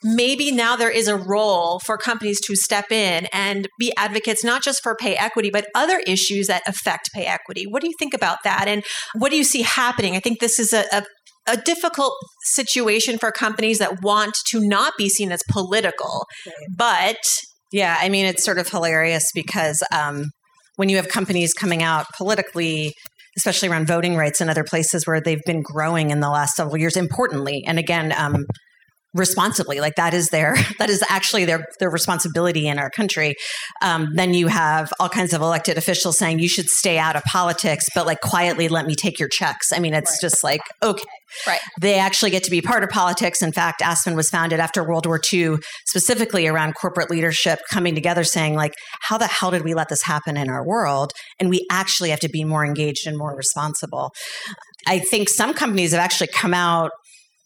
maybe 0.03 0.51
now 0.51 0.75
there 0.75 0.89
is 0.89 1.07
a 1.07 1.15
role 1.15 1.79
for 1.79 1.97
companies 1.97 2.39
to 2.41 2.55
step 2.55 2.91
in 2.91 3.27
and 3.31 3.67
be 3.77 3.93
advocates 3.97 4.43
not 4.43 4.63
just 4.63 4.81
for 4.81 4.95
pay 4.95 5.15
equity 5.15 5.49
but 5.51 5.67
other 5.75 5.99
issues 6.07 6.47
that 6.47 6.61
affect 6.67 7.11
pay 7.13 7.25
equity. 7.25 7.65
What 7.67 7.81
do 7.81 7.87
you 7.87 7.93
think 7.99 8.13
about 8.13 8.39
that? 8.43 8.67
And 8.67 8.83
what 9.15 9.31
do 9.31 9.37
you 9.37 9.43
see 9.43 9.61
happening? 9.61 10.15
I 10.15 10.19
think 10.19 10.39
this 10.39 10.59
is 10.59 10.73
a, 10.73 10.85
a 10.91 11.03
a 11.47 11.57
difficult 11.57 12.13
situation 12.45 13.17
for 13.17 13.31
companies 13.31 13.79
that 13.79 14.01
want 14.01 14.33
to 14.47 14.59
not 14.59 14.93
be 14.97 15.09
seen 15.09 15.31
as 15.31 15.41
political. 15.49 16.25
But 16.75 17.17
yeah, 17.71 17.97
I 17.99 18.09
mean, 18.09 18.25
it's 18.25 18.43
sort 18.43 18.59
of 18.59 18.69
hilarious 18.69 19.25
because 19.33 19.81
um, 19.93 20.25
when 20.75 20.89
you 20.89 20.97
have 20.97 21.07
companies 21.07 21.53
coming 21.53 21.81
out 21.81 22.05
politically, 22.17 22.93
especially 23.37 23.69
around 23.69 23.87
voting 23.87 24.15
rights 24.15 24.41
and 24.41 24.49
other 24.49 24.63
places 24.63 25.07
where 25.07 25.21
they've 25.21 25.43
been 25.45 25.61
growing 25.61 26.11
in 26.11 26.19
the 26.19 26.29
last 26.29 26.55
several 26.55 26.77
years, 26.77 26.97
importantly, 26.97 27.63
and 27.65 27.79
again, 27.79 28.13
um, 28.17 28.45
responsibly 29.13 29.79
like 29.79 29.95
that 29.95 30.13
is 30.13 30.29
their 30.29 30.55
that 30.79 30.89
is 30.89 31.03
actually 31.09 31.45
their 31.45 31.65
their 31.79 31.89
responsibility 31.89 32.67
in 32.67 32.79
our 32.79 32.89
country 32.89 33.35
um, 33.81 34.09
then 34.15 34.33
you 34.33 34.47
have 34.47 34.91
all 34.99 35.09
kinds 35.09 35.33
of 35.33 35.41
elected 35.41 35.77
officials 35.77 36.17
saying 36.17 36.39
you 36.39 36.47
should 36.47 36.69
stay 36.69 36.97
out 36.97 37.15
of 37.15 37.23
politics 37.23 37.87
but 37.93 38.05
like 38.05 38.21
quietly 38.21 38.67
let 38.67 38.85
me 38.85 38.95
take 38.95 39.19
your 39.19 39.29
checks 39.29 39.71
i 39.73 39.79
mean 39.79 39.93
it's 39.93 40.11
right. 40.11 40.21
just 40.21 40.43
like 40.43 40.61
okay 40.81 41.03
Right. 41.47 41.59
They 41.79 41.97
actually 41.97 42.31
get 42.31 42.43
to 42.43 42.51
be 42.51 42.61
part 42.61 42.83
of 42.83 42.89
politics. 42.89 43.41
In 43.41 43.51
fact, 43.51 43.81
Aspen 43.81 44.15
was 44.15 44.29
founded 44.29 44.59
after 44.59 44.83
World 44.83 45.05
War 45.05 45.19
II, 45.31 45.57
specifically 45.85 46.47
around 46.47 46.75
corporate 46.75 47.09
leadership 47.09 47.59
coming 47.69 47.95
together 47.95 48.23
saying, 48.23 48.55
like, 48.55 48.73
how 49.01 49.17
the 49.17 49.27
hell 49.27 49.51
did 49.51 49.63
we 49.63 49.73
let 49.73 49.89
this 49.89 50.03
happen 50.03 50.37
in 50.37 50.49
our 50.49 50.65
world? 50.65 51.13
And 51.39 51.49
we 51.49 51.65
actually 51.71 52.09
have 52.09 52.19
to 52.21 52.29
be 52.29 52.43
more 52.43 52.65
engaged 52.65 53.07
and 53.07 53.17
more 53.17 53.35
responsible. 53.35 54.11
I 54.87 54.99
think 54.99 55.29
some 55.29 55.53
companies 55.53 55.91
have 55.91 56.01
actually 56.01 56.27
come 56.27 56.53
out 56.53 56.91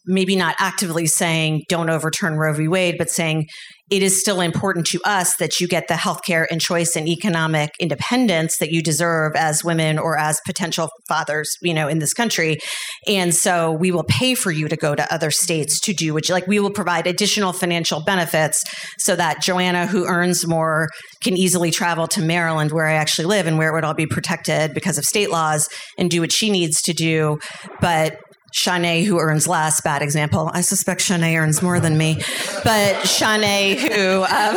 maybe 0.06 0.36
not 0.36 0.54
actively 0.58 1.06
saying 1.06 1.64
don't 1.68 1.90
overturn 1.90 2.36
Roe 2.36 2.52
v. 2.52 2.68
Wade, 2.68 2.96
but 2.98 3.10
saying 3.10 3.46
it 3.88 4.02
is 4.02 4.20
still 4.20 4.40
important 4.40 4.84
to 4.84 5.00
us 5.04 5.36
that 5.36 5.60
you 5.60 5.68
get 5.68 5.86
the 5.86 5.94
healthcare 5.94 6.44
and 6.50 6.60
choice 6.60 6.96
and 6.96 7.06
economic 7.06 7.70
independence 7.78 8.58
that 8.58 8.72
you 8.72 8.82
deserve 8.82 9.36
as 9.36 9.62
women 9.62 9.96
or 9.96 10.18
as 10.18 10.40
potential 10.44 10.90
fathers, 11.08 11.48
you 11.62 11.72
know, 11.72 11.86
in 11.86 12.00
this 12.00 12.12
country. 12.12 12.58
And 13.06 13.32
so 13.32 13.70
we 13.70 13.92
will 13.92 14.04
pay 14.04 14.34
for 14.34 14.50
you 14.50 14.66
to 14.66 14.76
go 14.76 14.96
to 14.96 15.14
other 15.14 15.30
states 15.30 15.78
to 15.80 15.92
do 15.92 16.14
which 16.14 16.30
like 16.30 16.48
we 16.48 16.58
will 16.58 16.70
provide 16.70 17.06
additional 17.06 17.52
financial 17.52 18.02
benefits 18.02 18.64
so 18.98 19.14
that 19.14 19.40
Joanna 19.40 19.86
who 19.86 20.04
earns 20.06 20.46
more 20.46 20.88
can 21.22 21.36
easily 21.36 21.70
travel 21.70 22.08
to 22.08 22.22
Maryland 22.22 22.72
where 22.72 22.86
I 22.86 22.94
actually 22.94 23.26
live 23.26 23.46
and 23.46 23.56
where 23.56 23.70
it 23.70 23.72
would 23.72 23.84
all 23.84 23.94
be 23.94 24.06
protected 24.06 24.74
because 24.74 24.98
of 24.98 25.04
state 25.04 25.30
laws 25.30 25.68
and 25.96 26.10
do 26.10 26.20
what 26.22 26.32
she 26.32 26.50
needs 26.50 26.82
to 26.82 26.92
do. 26.92 27.38
But 27.80 28.16
Shanae, 28.56 29.04
who 29.04 29.18
earns 29.18 29.46
less, 29.46 29.80
bad 29.80 30.02
example. 30.02 30.50
I 30.52 30.62
suspect 30.62 31.00
Shanae 31.00 31.38
earns 31.38 31.62
more 31.62 31.78
than 31.78 31.98
me, 31.98 32.16
but 32.64 32.94
Shanae, 33.04 33.76
who 33.76 34.24
um, 34.24 34.56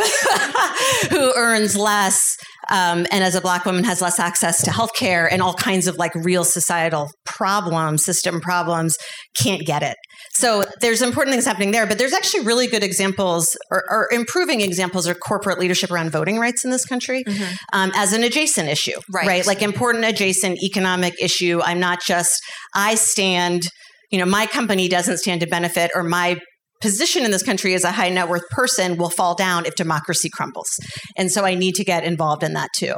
who 1.10 1.34
earns 1.36 1.76
less, 1.76 2.36
um, 2.70 3.06
and 3.10 3.22
as 3.22 3.34
a 3.34 3.40
black 3.40 3.66
woman 3.66 3.84
has 3.84 4.00
less 4.00 4.18
access 4.18 4.62
to 4.64 4.70
healthcare 4.70 5.28
and 5.30 5.42
all 5.42 5.54
kinds 5.54 5.86
of 5.86 5.96
like 5.96 6.14
real 6.14 6.44
societal 6.44 7.10
problems, 7.26 8.04
system 8.04 8.40
problems, 8.40 8.96
can't 9.36 9.66
get 9.66 9.82
it. 9.82 9.96
So 10.32 10.64
there's 10.80 11.02
important 11.02 11.34
things 11.34 11.44
happening 11.44 11.72
there, 11.72 11.86
but 11.86 11.98
there's 11.98 12.12
actually 12.12 12.44
really 12.44 12.66
good 12.66 12.82
examples 12.82 13.56
or, 13.70 13.84
or 13.90 14.08
improving 14.12 14.60
examples 14.60 15.06
of 15.06 15.18
corporate 15.20 15.58
leadership 15.58 15.90
around 15.90 16.10
voting 16.10 16.38
rights 16.38 16.64
in 16.64 16.70
this 16.70 16.86
country 16.86 17.24
mm-hmm. 17.24 17.54
um, 17.72 17.90
as 17.94 18.12
an 18.12 18.22
adjacent 18.22 18.68
issue, 18.68 18.98
right. 19.12 19.26
right? 19.26 19.46
Like 19.46 19.60
important 19.60 20.04
adjacent 20.04 20.62
economic 20.62 21.14
issue. 21.20 21.60
I'm 21.62 21.80
not 21.80 22.00
just 22.00 22.40
I 22.74 22.94
stand 22.94 23.62
you 24.10 24.18
know, 24.18 24.26
my 24.26 24.46
company 24.46 24.88
doesn't 24.88 25.18
stand 25.18 25.40
to 25.40 25.46
benefit 25.46 25.90
or 25.94 26.02
my 26.02 26.38
position 26.80 27.24
in 27.24 27.30
this 27.30 27.42
country 27.42 27.74
as 27.74 27.84
a 27.84 27.92
high 27.92 28.08
net 28.08 28.28
worth 28.28 28.48
person 28.50 28.96
will 28.96 29.10
fall 29.10 29.34
down 29.34 29.66
if 29.66 29.74
democracy 29.74 30.30
crumbles. 30.32 30.70
And 31.16 31.30
so 31.30 31.44
I 31.44 31.54
need 31.54 31.74
to 31.76 31.84
get 31.84 32.04
involved 32.04 32.42
in 32.42 32.54
that 32.54 32.70
too. 32.76 32.94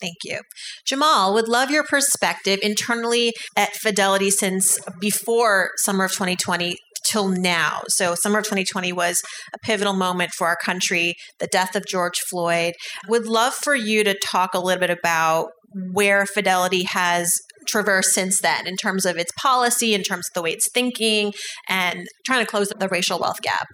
Thank 0.00 0.16
you. 0.24 0.40
Jamal, 0.84 1.32
would 1.32 1.46
love 1.46 1.70
your 1.70 1.84
perspective 1.84 2.58
internally 2.60 3.32
at 3.56 3.72
Fidelity 3.74 4.30
since 4.30 4.80
before 5.00 5.70
summer 5.76 6.06
of 6.06 6.10
2020 6.10 6.76
till 7.08 7.28
now. 7.28 7.82
So, 7.88 8.16
summer 8.16 8.38
of 8.38 8.44
2020 8.44 8.92
was 8.92 9.22
a 9.54 9.58
pivotal 9.64 9.92
moment 9.92 10.32
for 10.36 10.48
our 10.48 10.56
country, 10.56 11.14
the 11.38 11.46
death 11.46 11.76
of 11.76 11.86
George 11.86 12.18
Floyd. 12.28 12.74
Would 13.08 13.26
love 13.26 13.54
for 13.54 13.76
you 13.76 14.02
to 14.02 14.18
talk 14.18 14.54
a 14.54 14.58
little 14.58 14.80
bit 14.80 14.90
about 14.90 15.50
where 15.92 16.26
Fidelity 16.26 16.84
has 16.84 17.32
traversed 17.66 18.12
since 18.12 18.40
then 18.40 18.66
in 18.66 18.76
terms 18.76 19.04
of 19.04 19.16
its 19.16 19.32
policy, 19.40 19.94
in 19.94 20.02
terms 20.02 20.28
of 20.28 20.34
the 20.34 20.42
way 20.42 20.52
it's 20.52 20.70
thinking, 20.70 21.32
and 21.68 22.06
trying 22.24 22.44
to 22.44 22.50
close 22.50 22.68
the 22.68 22.88
racial 22.88 23.18
wealth 23.18 23.42
gap. 23.42 23.68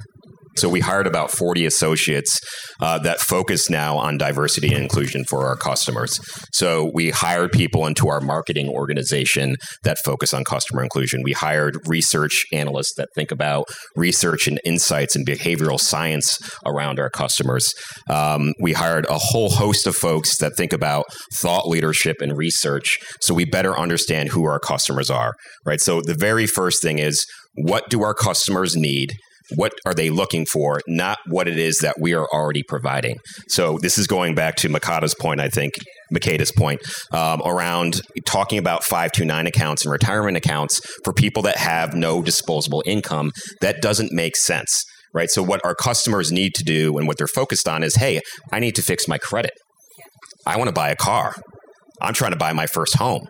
So 0.58 0.68
we 0.68 0.80
hired 0.80 1.06
about 1.06 1.30
40 1.30 1.66
associates 1.66 2.38
uh, 2.80 2.98
that 3.00 3.20
focus 3.20 3.70
now 3.70 3.96
on 3.96 4.18
diversity 4.18 4.72
and 4.72 4.82
inclusion 4.82 5.24
for 5.28 5.46
our 5.46 5.56
customers. 5.56 6.18
So 6.52 6.90
we 6.94 7.10
hired 7.10 7.52
people 7.52 7.86
into 7.86 8.08
our 8.08 8.20
marketing 8.20 8.68
organization 8.68 9.56
that 9.84 9.98
focus 10.04 10.32
on 10.34 10.44
customer 10.44 10.82
inclusion. 10.82 11.22
We 11.22 11.32
hired 11.32 11.78
research 11.86 12.44
analysts 12.52 12.94
that 12.96 13.08
think 13.14 13.30
about 13.30 13.66
research 13.96 14.46
and 14.46 14.60
insights 14.64 15.16
and 15.16 15.26
behavioral 15.26 15.80
science 15.80 16.38
around 16.66 17.00
our 17.00 17.10
customers. 17.10 17.72
Um, 18.10 18.52
we 18.60 18.72
hired 18.72 19.06
a 19.06 19.18
whole 19.18 19.50
host 19.50 19.86
of 19.86 19.96
folks 19.96 20.38
that 20.38 20.56
think 20.56 20.72
about 20.72 21.04
thought 21.40 21.68
leadership 21.68 22.16
and 22.20 22.36
research 22.36 22.98
so 23.20 23.34
we 23.34 23.44
better 23.44 23.78
understand 23.78 24.30
who 24.30 24.44
our 24.44 24.58
customers 24.58 25.10
are, 25.10 25.34
right? 25.64 25.80
So 25.80 26.00
the 26.00 26.14
very 26.14 26.46
first 26.46 26.82
thing 26.82 26.98
is 26.98 27.24
what 27.54 27.88
do 27.88 28.02
our 28.02 28.14
customers 28.14 28.76
need? 28.76 29.12
What 29.56 29.72
are 29.86 29.94
they 29.94 30.10
looking 30.10 30.46
for, 30.46 30.80
not 30.86 31.18
what 31.26 31.48
it 31.48 31.58
is 31.58 31.78
that 31.78 31.96
we 32.00 32.14
are 32.14 32.26
already 32.32 32.62
providing. 32.62 33.16
So 33.48 33.78
this 33.78 33.98
is 33.98 34.06
going 34.06 34.34
back 34.34 34.56
to 34.56 34.68
Makata's 34.68 35.14
point, 35.14 35.40
I 35.40 35.48
think, 35.48 35.74
Makeda's 36.12 36.52
point 36.52 36.80
um, 37.12 37.42
around 37.44 38.00
talking 38.26 38.58
about 38.58 38.84
529 38.84 39.46
accounts 39.46 39.84
and 39.84 39.92
retirement 39.92 40.36
accounts 40.36 40.80
for 41.04 41.12
people 41.12 41.42
that 41.42 41.56
have 41.56 41.94
no 41.94 42.22
disposable 42.22 42.82
income. 42.86 43.32
That 43.60 43.80
doesn't 43.80 44.12
make 44.12 44.36
sense, 44.36 44.84
right? 45.14 45.30
So 45.30 45.42
what 45.42 45.60
our 45.64 45.74
customers 45.74 46.30
need 46.32 46.54
to 46.54 46.64
do 46.64 46.98
and 46.98 47.06
what 47.06 47.18
they're 47.18 47.26
focused 47.26 47.68
on 47.68 47.82
is, 47.82 47.96
hey, 47.96 48.20
I 48.52 48.60
need 48.60 48.74
to 48.76 48.82
fix 48.82 49.08
my 49.08 49.18
credit. 49.18 49.52
I 50.46 50.56
want 50.56 50.68
to 50.68 50.74
buy 50.74 50.90
a 50.90 50.96
car. 50.96 51.34
I'm 52.00 52.14
trying 52.14 52.32
to 52.32 52.38
buy 52.38 52.52
my 52.52 52.66
first 52.66 52.96
home 52.96 53.26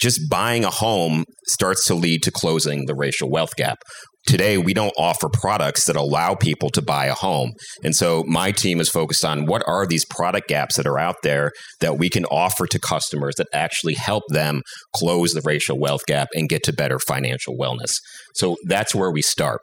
just 0.00 0.28
buying 0.30 0.64
a 0.64 0.70
home 0.70 1.24
starts 1.48 1.86
to 1.86 1.94
lead 1.94 2.22
to 2.22 2.30
closing 2.30 2.86
the 2.86 2.94
racial 2.94 3.30
wealth 3.30 3.56
gap. 3.56 3.78
Today, 4.26 4.58
we 4.58 4.74
don't 4.74 4.92
offer 4.98 5.28
products 5.28 5.86
that 5.86 5.94
allow 5.94 6.34
people 6.34 6.68
to 6.70 6.82
buy 6.82 7.06
a 7.06 7.14
home. 7.14 7.52
And 7.84 7.94
so 7.94 8.24
my 8.26 8.50
team 8.50 8.80
is 8.80 8.88
focused 8.88 9.24
on 9.24 9.46
what 9.46 9.62
are 9.68 9.86
these 9.86 10.04
product 10.04 10.48
gaps 10.48 10.76
that 10.76 10.86
are 10.86 10.98
out 10.98 11.16
there 11.22 11.52
that 11.80 11.96
we 11.96 12.08
can 12.10 12.24
offer 12.26 12.66
to 12.66 12.78
customers 12.80 13.36
that 13.36 13.46
actually 13.52 13.94
help 13.94 14.24
them 14.28 14.62
close 14.94 15.32
the 15.32 15.42
racial 15.44 15.78
wealth 15.78 16.02
gap 16.06 16.28
and 16.34 16.48
get 16.48 16.64
to 16.64 16.72
better 16.72 16.98
financial 16.98 17.56
wellness. 17.56 17.94
So 18.34 18.56
that's 18.66 18.94
where 18.94 19.12
we 19.12 19.22
start. 19.22 19.60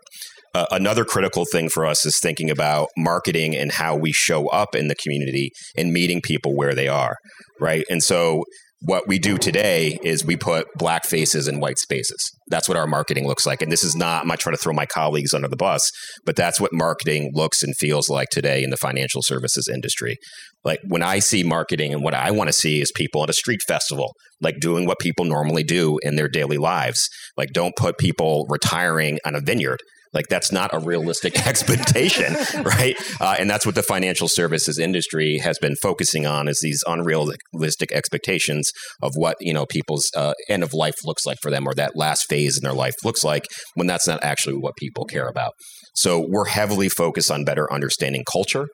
Uh, 0.56 0.66
another 0.72 1.04
critical 1.04 1.46
thing 1.52 1.68
for 1.68 1.86
us 1.86 2.06
is 2.06 2.20
thinking 2.20 2.50
about 2.50 2.88
marketing 2.96 3.56
and 3.56 3.72
how 3.72 3.96
we 3.96 4.12
show 4.12 4.48
up 4.50 4.76
in 4.76 4.88
the 4.88 4.96
community 4.96 5.50
and 5.76 5.92
meeting 5.92 6.22
people 6.22 6.56
where 6.56 6.76
they 6.76 6.88
are, 6.88 7.18
right? 7.60 7.84
And 7.90 8.04
so 8.04 8.44
what 8.86 9.08
we 9.08 9.18
do 9.18 9.38
today 9.38 9.98
is 10.04 10.26
we 10.26 10.36
put 10.36 10.68
black 10.76 11.06
faces 11.06 11.48
in 11.48 11.62
white 11.62 11.80
spaces. 11.80 12.32
That's 12.48 12.68
what 12.68 12.78
our 12.78 12.88
marketing 12.88 13.28
looks 13.28 13.46
like. 13.46 13.62
And 13.62 13.72
this 13.72 13.84
is 13.84 13.96
not, 13.96 14.22
I'm 14.22 14.28
not 14.28 14.40
trying 14.40 14.56
to 14.56 14.62
throw 14.62 14.74
my 14.74 14.86
colleagues 14.86 15.34
under 15.34 15.48
the 15.48 15.56
bus, 15.56 15.90
but 16.26 16.36
that's 16.36 16.60
what 16.60 16.74
marketing 16.74 17.32
looks 17.34 17.64
and 17.64 17.76
feels 17.78 18.10
like 18.10 18.30
today 18.30 18.62
in 18.62 18.72
the 18.72 18.78
financial 18.78 19.22
services 19.22 19.70
industry. 19.74 20.18
Like 20.66 20.82
when 20.86 21.02
I 21.02 21.20
see 21.20 21.44
marketing 21.44 21.94
and 21.94 22.04
what 22.04 22.14
I 22.14 22.32
want 22.32 22.50
to 22.50 22.54
see 22.54 22.82
is 22.82 22.92
people 22.92 23.24
at 23.24 23.30
a 23.30 23.34
street 23.34 23.62
festival, 23.66 24.16
like 24.42 24.60
doing 24.60 24.86
what 24.86 25.00
people 25.00 25.24
normally 25.24 25.64
do 25.64 25.98
in 26.04 26.18
their 26.18 26.28
daily 26.28 26.58
lives. 26.58 27.10
Like 27.38 27.50
don't 27.54 27.76
put 27.78 27.98
people 27.98 28.46
retiring 28.50 29.20
on 29.26 29.36
a 29.36 29.42
vineyard 29.42 29.80
like 30.14 30.28
that's 30.28 30.52
not 30.52 30.74
a 30.74 30.80
realistic 30.80 31.36
expectation, 31.48 32.36
right? 32.64 32.96
Uh, 33.20 33.36
and 33.40 33.50
that's 33.50 33.66
what 33.66 33.76
the 33.76 33.84
financial 33.84 34.28
services 34.28 34.80
industry 34.80 35.40
has 35.40 35.58
been 35.60 35.76
focusing 35.82 36.26
on 36.26 36.48
is 36.48 36.60
these 36.62 36.84
unrealistic 36.88 37.92
expectations 37.92 38.72
of 39.02 39.14
what 39.16 39.38
you 39.40 39.54
know 39.54 39.66
people's 39.66 40.10
uh, 40.16 40.34
end 40.50 40.64
of 40.64 40.74
life 40.74 40.96
looks 41.06 41.26
like 41.26 41.38
for 41.42 41.52
them 41.52 41.68
or 41.68 41.74
that 41.74 41.96
last 41.96 42.26
phase 42.30 42.58
in 42.58 42.64
their 42.64 42.74
life 42.74 42.96
looks 43.04 43.24
like 43.24 43.44
when 43.76 43.88
that's 43.88 44.08
not 44.08 44.24
actually 44.24 44.56
what 44.56 44.76
people 44.78 45.06
care 45.06 45.28
about. 45.28 45.54
So 45.96 46.26
we're 46.28 46.46
heavily 46.46 46.90
focused 46.90 47.32
on 47.32 47.44
better 47.44 47.72
understanding 47.72 48.24
culture 48.32 48.68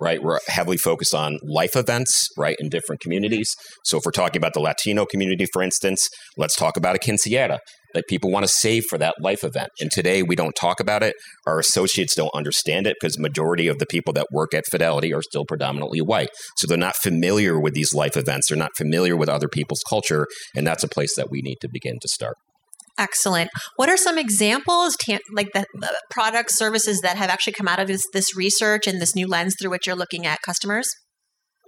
right? 0.00 0.22
We're 0.22 0.38
heavily 0.48 0.76
focused 0.76 1.14
on 1.14 1.38
life 1.42 1.76
events, 1.76 2.28
right, 2.36 2.56
in 2.58 2.68
different 2.68 3.00
communities. 3.00 3.54
So 3.84 3.98
if 3.98 4.04
we're 4.04 4.12
talking 4.12 4.38
about 4.38 4.54
the 4.54 4.60
Latino 4.60 5.06
community, 5.06 5.46
for 5.52 5.62
instance, 5.62 6.08
let's 6.36 6.56
talk 6.56 6.76
about 6.76 6.96
a 6.96 6.98
quinceañera. 6.98 7.58
Like 7.96 8.06
people 8.08 8.30
want 8.30 8.44
to 8.44 8.48
save 8.48 8.84
for 8.88 8.98
that 8.98 9.14
life 9.20 9.42
event. 9.42 9.70
And 9.80 9.90
today 9.90 10.22
we 10.22 10.36
don't 10.36 10.54
talk 10.54 10.80
about 10.80 11.02
it. 11.02 11.14
Our 11.46 11.58
associates 11.58 12.14
don't 12.14 12.30
understand 12.34 12.86
it 12.86 12.96
because 13.00 13.18
majority 13.18 13.68
of 13.68 13.78
the 13.78 13.86
people 13.86 14.12
that 14.12 14.26
work 14.30 14.54
at 14.54 14.64
Fidelity 14.70 15.12
are 15.12 15.22
still 15.22 15.44
predominantly 15.44 16.00
white. 16.00 16.28
So 16.56 16.66
they're 16.66 16.76
not 16.76 16.96
familiar 16.96 17.58
with 17.58 17.74
these 17.74 17.94
life 17.94 18.16
events. 18.16 18.48
They're 18.48 18.58
not 18.58 18.76
familiar 18.76 19.16
with 19.16 19.28
other 19.28 19.48
people's 19.48 19.82
culture. 19.88 20.26
And 20.54 20.66
that's 20.66 20.84
a 20.84 20.88
place 20.88 21.14
that 21.16 21.30
we 21.30 21.40
need 21.42 21.56
to 21.62 21.68
begin 21.72 21.96
to 22.02 22.08
start. 22.08 22.36
Excellent. 22.98 23.50
What 23.76 23.88
are 23.88 23.96
some 23.96 24.18
examples, 24.18 24.96
like 25.32 25.48
the, 25.52 25.66
the, 25.74 26.00
products, 26.10 26.56
services 26.56 27.00
that 27.02 27.16
have 27.16 27.28
actually 27.28 27.52
come 27.52 27.68
out 27.68 27.78
of 27.78 27.88
this, 27.88 28.02
this 28.12 28.34
research 28.34 28.86
and 28.86 29.02
this 29.02 29.14
new 29.14 29.26
lens 29.26 29.54
through 29.60 29.70
which 29.70 29.86
you're 29.86 29.96
looking 29.96 30.24
at 30.24 30.38
customers? 30.44 30.88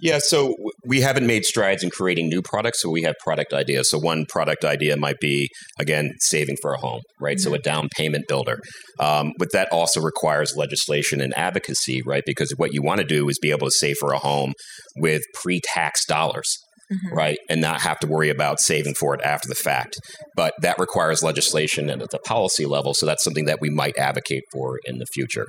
Yeah, 0.00 0.18
so 0.20 0.54
we 0.84 1.00
haven't 1.00 1.26
made 1.26 1.44
strides 1.44 1.82
in 1.82 1.90
creating 1.90 2.28
new 2.28 2.40
products, 2.40 2.82
so 2.82 2.90
we 2.90 3.02
have 3.02 3.14
product 3.22 3.52
ideas. 3.52 3.90
So 3.90 3.98
one 3.98 4.26
product 4.26 4.64
idea 4.64 4.96
might 4.96 5.18
be 5.20 5.48
again 5.78 6.12
saving 6.20 6.56
for 6.62 6.72
a 6.72 6.78
home, 6.78 7.02
right? 7.20 7.36
Mm-hmm. 7.36 7.50
So 7.50 7.54
a 7.54 7.58
down 7.58 7.88
payment 7.96 8.26
builder, 8.28 8.60
um, 9.00 9.32
but 9.38 9.52
that 9.52 9.68
also 9.72 10.00
requires 10.00 10.54
legislation 10.56 11.20
and 11.20 11.36
advocacy, 11.36 12.02
right? 12.02 12.22
Because 12.24 12.52
what 12.56 12.72
you 12.72 12.82
want 12.82 13.00
to 13.00 13.06
do 13.06 13.28
is 13.28 13.38
be 13.38 13.50
able 13.50 13.66
to 13.66 13.72
save 13.72 13.96
for 13.98 14.12
a 14.12 14.18
home 14.18 14.52
with 14.96 15.22
pre-tax 15.34 16.04
dollars. 16.04 16.58
Mm-hmm. 16.92 17.14
right? 17.14 17.38
And 17.48 17.60
not 17.60 17.80
have 17.80 17.98
to 18.00 18.06
worry 18.06 18.30
about 18.30 18.60
saving 18.60 18.94
for 18.94 19.14
it 19.14 19.20
after 19.22 19.48
the 19.48 19.54
fact. 19.54 19.96
But 20.36 20.54
that 20.62 20.78
requires 20.78 21.22
legislation 21.22 21.90
and 21.90 22.02
at 22.02 22.10
the 22.10 22.18
policy 22.20 22.66
level. 22.66 22.94
So 22.94 23.06
that's 23.06 23.24
something 23.24 23.46
that 23.46 23.60
we 23.60 23.70
might 23.70 23.96
advocate 23.98 24.44
for 24.52 24.78
in 24.84 24.98
the 24.98 25.06
future. 25.12 25.46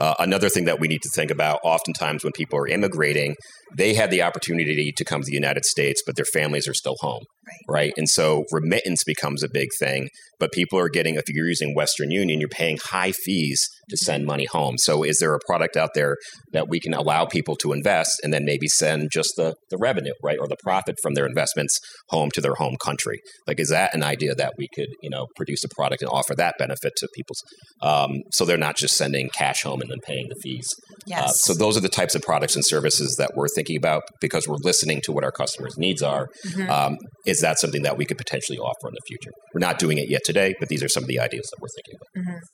Uh, 0.00 0.14
another 0.18 0.48
thing 0.48 0.64
that 0.64 0.80
we 0.80 0.88
need 0.88 1.02
to 1.02 1.10
think 1.14 1.30
about 1.30 1.60
oftentimes 1.64 2.24
when 2.24 2.32
people 2.32 2.58
are 2.58 2.68
immigrating, 2.68 3.36
they 3.76 3.94
had 3.94 4.10
the 4.10 4.22
opportunity 4.22 4.92
to 4.96 5.04
come 5.04 5.22
to 5.22 5.26
the 5.26 5.32
United 5.32 5.64
States, 5.64 6.02
but 6.04 6.16
their 6.16 6.26
families 6.26 6.68
are 6.68 6.74
still 6.74 6.96
home, 7.00 7.24
right? 7.46 7.74
right? 7.74 7.92
And 7.96 8.08
so 8.08 8.44
remittance 8.52 9.04
becomes 9.04 9.42
a 9.42 9.48
big 9.52 9.68
thing. 9.78 10.08
But 10.42 10.50
people 10.50 10.76
are 10.76 10.88
getting, 10.88 11.14
if 11.14 11.22
you're 11.28 11.46
using 11.46 11.72
Western 11.72 12.10
Union, 12.10 12.40
you're 12.40 12.48
paying 12.48 12.76
high 12.82 13.12
fees 13.12 13.64
to 13.90 13.96
send 13.96 14.26
money 14.26 14.46
home. 14.46 14.76
So 14.76 15.04
is 15.04 15.18
there 15.20 15.32
a 15.36 15.38
product 15.46 15.76
out 15.76 15.90
there 15.94 16.16
that 16.52 16.68
we 16.68 16.80
can 16.80 16.94
allow 16.94 17.26
people 17.26 17.54
to 17.62 17.72
invest 17.72 18.20
and 18.24 18.34
then 18.34 18.44
maybe 18.44 18.66
send 18.66 19.10
just 19.12 19.34
the, 19.36 19.54
the 19.70 19.78
revenue, 19.78 20.14
right? 20.20 20.38
Or 20.40 20.48
the 20.48 20.56
profit 20.60 20.96
from 21.00 21.14
their 21.14 21.26
investments 21.26 21.78
home 22.08 22.32
to 22.32 22.40
their 22.40 22.54
home 22.54 22.74
country? 22.82 23.20
Like, 23.46 23.60
is 23.60 23.68
that 23.68 23.94
an 23.94 24.02
idea 24.02 24.34
that 24.34 24.54
we 24.58 24.66
could, 24.74 24.88
you 25.00 25.10
know, 25.10 25.28
produce 25.36 25.62
a 25.62 25.68
product 25.76 26.02
and 26.02 26.10
offer 26.10 26.34
that 26.34 26.56
benefit 26.58 26.94
to 26.96 27.08
people? 27.14 27.36
Um, 27.80 28.22
so 28.32 28.44
they're 28.44 28.58
not 28.58 28.76
just 28.76 28.96
sending 28.96 29.28
cash 29.28 29.62
home 29.62 29.80
and 29.80 29.92
then 29.92 30.00
paying 30.04 30.26
the 30.28 30.40
fees. 30.42 30.66
Uh, 31.02 31.08
yes. 31.08 31.28
Uh, 31.28 31.32
so 31.32 31.54
those 31.54 31.76
are 31.76 31.80
the 31.80 31.88
types 31.88 32.14
of 32.14 32.22
products 32.22 32.54
and 32.54 32.64
services 32.64 33.16
that 33.18 33.32
we're 33.34 33.48
thinking 33.54 33.76
about 33.76 34.02
because 34.20 34.46
we're 34.46 34.56
listening 34.62 35.00
to 35.04 35.12
what 35.12 35.24
our 35.24 35.32
customers' 35.32 35.76
needs 35.76 36.02
are. 36.02 36.28
Mm-hmm. 36.46 36.70
Um, 36.70 36.96
is 37.26 37.40
that 37.40 37.58
something 37.58 37.82
that 37.82 37.96
we 37.96 38.04
could 38.04 38.18
potentially 38.18 38.58
offer 38.58 38.88
in 38.88 38.94
the 38.94 39.06
future? 39.06 39.30
We're 39.54 39.60
not 39.60 39.78
doing 39.78 39.98
it 39.98 40.08
yet 40.08 40.22
today, 40.24 40.54
but 40.58 40.68
these 40.68 40.82
are 40.82 40.88
some 40.88 41.02
of 41.02 41.08
the 41.08 41.18
ideas 41.18 41.48
that 41.50 41.58
we're 41.60 41.68
thinking 41.74 41.94
about. 41.96 42.22
Mm-hmm 42.22 42.46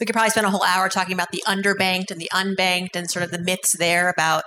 we 0.00 0.06
could 0.06 0.14
probably 0.14 0.30
spend 0.30 0.46
a 0.46 0.50
whole 0.50 0.64
hour 0.64 0.88
talking 0.88 1.12
about 1.12 1.30
the 1.30 1.42
underbanked 1.46 2.10
and 2.10 2.20
the 2.20 2.30
unbanked 2.32 2.96
and 2.96 3.10
sort 3.10 3.22
of 3.22 3.30
the 3.30 3.38
myths 3.38 3.76
there 3.78 4.08
about 4.08 4.42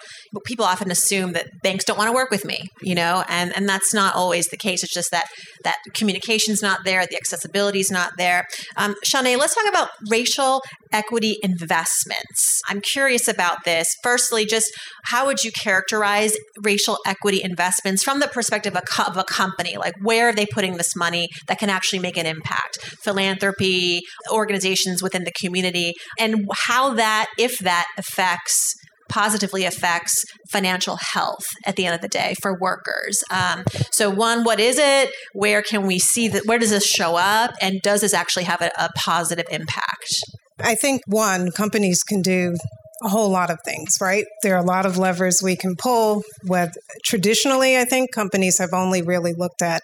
people 0.46 0.65
often 0.65 0.89
assume 0.89 1.34
that 1.34 1.48
banks 1.62 1.86
don't 1.86 1.98
want 1.98 2.10
to 2.10 2.13
work 2.13 2.32
with 2.32 2.44
me, 2.44 2.58
you 2.82 2.96
know, 2.96 3.24
and, 3.30 3.56
and 3.56 3.70
that's 3.70 3.94
not 3.94 4.15
always 4.15 4.48
the 4.48 4.58
case. 4.58 4.84
It's 4.84 4.94
just 4.94 5.12
that 5.12 5.25
that 5.63 5.77
communication's 5.94 6.62
not 6.62 6.80
there, 6.84 7.06
the 7.06 7.15
accessibility 7.15 7.80
is 7.80 7.92
not 7.92 8.13
there. 8.18 8.46
Um, 8.77 8.96
Shanae, 9.06 9.38
let's 9.38 9.53
talk 9.53 9.70
about 9.70 9.89
racial 10.10 10.62
equity 10.94 11.38
investments. 11.44 12.62
I'm 12.70 12.80
curious 12.80 13.28
about 13.28 13.66
this. 13.66 13.94
Firstly, 14.04 14.46
just 14.46 14.72
how 15.06 15.26
would 15.26 15.44
you 15.44 15.52
characterize 15.52 16.34
racial 16.64 16.98
equity 17.06 17.42
investments 17.44 18.04
from 18.04 18.20
the 18.20 18.28
perspective 18.28 18.76
of 18.76 18.84
a, 18.84 19.08
of 19.10 19.18
a 19.18 19.24
company? 19.24 19.76
Like, 19.78 19.96
where 20.02 20.30
are 20.30 20.34
they 20.34 20.46
putting 20.46 20.78
this 20.78 20.96
money 20.96 21.28
that 21.48 21.60
can 21.60 21.70
actually 21.70 22.00
make 22.00 22.18
an 22.18 22.26
impact? 22.26 22.78
Philanthropy, 23.04 24.02
organizations 24.32 25.02
within 25.04 25.24
the 25.24 25.32
community, 25.32 25.94
and 26.20 26.48
how 26.66 26.94
that, 26.94 27.28
if 27.38 27.58
that 27.60 27.88
affects 27.98 28.76
positively 29.10 29.64
affects 29.66 30.24
financial 30.50 30.98
health 30.98 31.46
at 31.66 31.76
the 31.76 31.86
end 31.86 31.94
of 31.94 32.02
the 32.02 32.08
day 32.08 32.34
for 32.42 32.58
workers. 32.60 33.24
Um, 33.30 33.64
so, 33.92 34.10
one, 34.10 34.44
what 34.44 34.60
is 34.60 34.78
it? 34.80 35.10
Where 35.34 35.62
can 35.62 35.86
we 35.86 36.00
see 36.00 36.28
that? 36.30 36.46
Where 36.46 36.58
does 36.58 36.72
this 36.72 36.86
show 36.86 37.16
up? 37.16 37.52
And 37.62 37.80
does 37.82 38.02
this 38.02 38.14
actually 38.14 38.46
have 38.46 38.62
a, 38.62 38.72
a 38.78 38.90
positive 38.96 39.46
impact? 39.52 40.16
I 40.60 40.76
think 40.76 41.02
one, 41.08 41.52
companies 41.52 42.04
can 42.04 42.22
do 42.22 42.56
a 43.04 43.10
whole 43.10 43.30
lot 43.30 43.50
of 43.50 43.58
things, 43.66 43.98
right? 44.00 44.26
There 44.44 44.56
are 44.56 44.64
a 44.64 44.66
lot 44.66 44.86
of 44.86 44.98
levers 44.98 45.42
we 45.44 45.58
can 45.58 45.76
pull. 45.76 46.24
With 46.46 46.72
traditionally, 47.04 47.78
I 47.78 47.84
think 47.84 48.14
companies 48.14 48.60
have 48.60 48.74
only 48.74 49.02
really 49.02 49.34
looked 49.34 49.62
at 49.62 49.82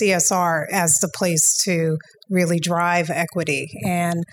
CSR 0.00 0.64
as 0.72 0.98
the 1.00 1.10
place 1.14 1.54
to 1.64 1.98
really 2.30 2.58
drive 2.58 3.10
equity. 3.10 3.68
And 3.84 4.24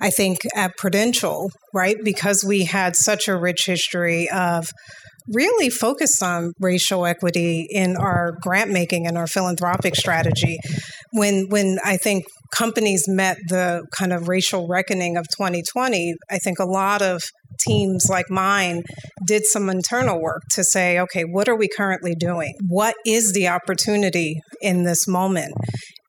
I 0.00 0.10
think 0.10 0.38
at 0.54 0.76
Prudential, 0.76 1.50
right, 1.74 1.96
because 2.04 2.44
we 2.46 2.64
had 2.64 2.94
such 2.94 3.26
a 3.26 3.36
rich 3.36 3.66
history 3.66 4.28
of 4.30 4.70
really 5.30 5.68
focused 5.68 6.22
on 6.22 6.52
racial 6.60 7.04
equity 7.04 7.66
in 7.70 7.96
our 7.96 8.32
grant 8.40 8.70
making 8.70 9.06
and 9.06 9.18
our 9.18 9.26
philanthropic 9.26 9.94
strategy. 9.94 10.58
When 11.12 11.46
when 11.48 11.78
I 11.84 11.96
think 11.96 12.24
companies 12.54 13.04
met 13.06 13.36
the 13.48 13.86
kind 13.92 14.12
of 14.12 14.28
racial 14.28 14.66
reckoning 14.68 15.16
of 15.16 15.28
2020, 15.28 16.14
I 16.30 16.38
think 16.38 16.58
a 16.58 16.64
lot 16.64 17.02
of 17.02 17.22
teams 17.60 18.06
like 18.08 18.30
mine 18.30 18.84
did 19.26 19.44
some 19.44 19.68
internal 19.68 20.20
work 20.20 20.42
to 20.52 20.64
say, 20.64 20.98
okay, 21.00 21.24
what 21.24 21.48
are 21.48 21.56
we 21.56 21.68
currently 21.68 22.14
doing? 22.14 22.54
What 22.68 22.94
is 23.04 23.32
the 23.32 23.48
opportunity 23.48 24.40
in 24.60 24.84
this 24.84 25.08
moment? 25.08 25.54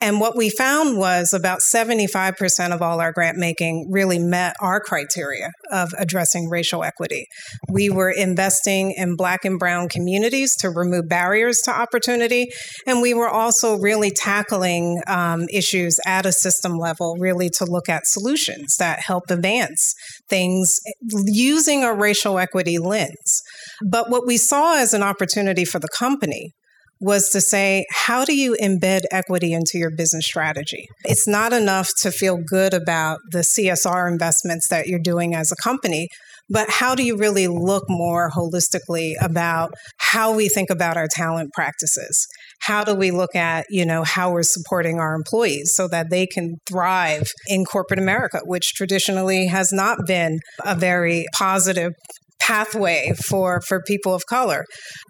And 0.01 0.21
what 0.21 0.37
we 0.37 0.49
found 0.49 0.97
was 0.97 1.33
about 1.33 1.59
75% 1.59 2.73
of 2.73 2.81
all 2.81 3.01
our 3.01 3.11
grant 3.11 3.37
making 3.37 3.89
really 3.91 4.17
met 4.17 4.55
our 4.61 4.79
criteria 4.79 5.49
of 5.71 5.93
addressing 5.97 6.49
racial 6.49 6.83
equity. 6.83 7.25
We 7.69 7.89
were 7.89 8.09
investing 8.09 8.93
in 8.95 9.17
Black 9.17 9.43
and 9.43 9.59
Brown 9.59 9.89
communities 9.89 10.55
to 10.57 10.69
remove 10.69 11.09
barriers 11.09 11.59
to 11.65 11.71
opportunity. 11.71 12.47
And 12.87 13.01
we 13.01 13.13
were 13.13 13.29
also 13.29 13.77
really 13.77 14.11
tackling 14.11 15.01
um, 15.07 15.47
issues 15.51 15.99
at 16.05 16.25
a 16.25 16.31
system 16.31 16.77
level, 16.77 17.17
really 17.19 17.49
to 17.57 17.65
look 17.65 17.89
at 17.89 18.07
solutions 18.07 18.77
that 18.77 19.01
help 19.01 19.23
advance 19.29 19.93
things 20.29 20.79
using 21.25 21.83
a 21.83 21.93
racial 21.93 22.39
equity 22.39 22.77
lens. 22.77 23.41
But 23.85 24.09
what 24.09 24.25
we 24.25 24.37
saw 24.37 24.77
as 24.77 24.93
an 24.93 25.03
opportunity 25.03 25.65
for 25.65 25.79
the 25.79 25.89
company 25.89 26.53
was 26.99 27.29
to 27.29 27.41
say, 27.41 27.85
how 27.91 28.25
do 28.25 28.35
you 28.35 28.57
embed 28.61 29.01
equity 29.11 29.53
into 29.53 29.77
your 29.77 29.89
business 29.89 30.25
strategy? 30.25 30.87
It's 31.05 31.27
not 31.27 31.53
enough 31.53 31.91
to 32.01 32.11
feel 32.11 32.37
good 32.37 32.73
about 32.73 33.19
the 33.31 33.39
CSR 33.39 34.11
investments 34.11 34.67
that 34.69 34.87
you're 34.87 34.99
doing 34.99 35.33
as 35.33 35.51
a 35.51 35.55
company, 35.63 36.09
but 36.49 36.69
how 36.69 36.95
do 36.95 37.03
you 37.03 37.15
really 37.15 37.47
look 37.47 37.83
more 37.87 38.31
holistically 38.31 39.13
about 39.21 39.73
how 39.97 40.35
we 40.35 40.49
think 40.49 40.69
about 40.69 40.97
our 40.97 41.07
talent 41.09 41.53
practices? 41.53 42.27
How 42.61 42.83
do 42.83 42.95
we 42.95 43.11
look 43.11 43.35
at, 43.35 43.65
you 43.69 43.85
know, 43.85 44.03
how 44.03 44.31
we're 44.31 44.43
supporting 44.43 44.99
our 44.99 45.13
employees 45.13 45.73
so 45.75 45.87
that 45.89 46.09
they 46.09 46.25
can 46.25 46.55
thrive 46.67 47.31
in 47.47 47.65
corporate 47.65 47.99
America, 47.99 48.41
which 48.43 48.73
traditionally 48.73 49.47
has 49.47 49.71
not 49.71 49.99
been 50.07 50.39
a 50.65 50.75
very 50.75 51.25
positive 51.33 51.93
pathway 52.39 53.11
for 53.27 53.61
for 53.61 53.81
people 53.81 54.13
of 54.13 54.25
color 54.25 54.65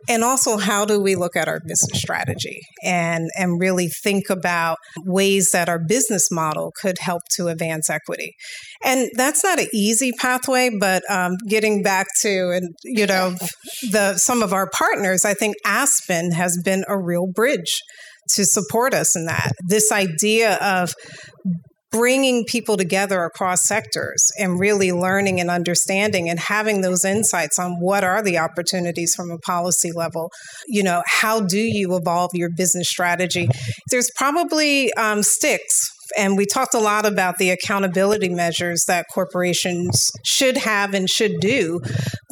and 0.08 0.24
also 0.24 0.58
how 0.58 0.86
do 0.86 1.02
we 1.02 1.16
look 1.16 1.36
at 1.36 1.48
our 1.48 1.60
business 1.60 2.00
strategy 2.00 2.60
and 2.84 3.30
and 3.38 3.60
really 3.60 3.88
think 3.88 4.30
about 4.30 4.78
ways 5.06 5.52
that 5.52 5.70
our 5.70 5.80
business 5.80 6.30
model 6.32 6.72
could 6.82 6.98
help 7.00 7.22
to 7.30 7.48
advance 7.48 7.90
equity 7.90 8.34
and 8.84 9.10
that's 9.16 9.44
not 9.44 9.60
an 9.60 9.68
easy 9.74 10.12
pathway 10.12 10.70
but 10.80 11.04
um, 11.10 11.36
getting 11.48 11.82
back 11.84 12.08
to 12.20 12.52
and 12.52 12.76
you 12.84 13.06
know 13.06 13.36
the 13.92 14.18
some 14.18 14.42
of 14.42 14.52
our 14.52 14.70
partners 14.72 15.24
i 15.24 15.34
think 15.34 15.56
aspen 15.66 16.32
has 16.32 16.60
been 16.64 16.84
a 16.88 16.98
real 16.98 17.28
bridge 17.28 17.82
to 18.36 18.46
support 18.46 18.94
us 18.94 19.16
in 19.16 19.26
that. 19.26 19.54
This 19.68 19.92
idea 19.92 20.56
of 20.58 20.94
bringing 21.92 22.46
people 22.46 22.78
together 22.78 23.24
across 23.24 23.66
sectors 23.66 24.32
and 24.38 24.60
really 24.60 24.92
learning 24.92 25.40
and 25.40 25.50
understanding 25.50 26.30
and 26.30 26.40
having 26.40 26.82
those 26.82 27.04
insights 27.04 27.58
on 27.58 27.80
what 27.80 28.04
are 28.04 28.22
the 28.22 28.38
opportunities 28.38 29.16
from 29.16 29.32
a 29.32 29.38
policy 29.40 29.92
level 29.92 30.32
you 30.68 30.84
know 30.84 31.02
how 31.06 31.40
do 31.40 31.60
you 31.60 31.96
evolve 31.96 32.32
your 32.34 32.50
business 32.50 32.90
strategy 32.90 33.48
there's 33.90 34.12
probably 34.16 34.94
um, 34.94 35.24
sticks 35.24 35.92
and 36.18 36.38
we 36.38 36.46
talked 36.46 36.74
a 36.74 36.80
lot 36.80 37.06
about 37.06 37.38
the 37.38 37.52
accountability 37.52 38.30
measures 38.30 38.86
that 38.88 39.06
corporations 39.14 40.10
should 40.24 40.58
have 40.58 40.94
and 40.94 41.10
should 41.10 41.40
do. 41.40 41.82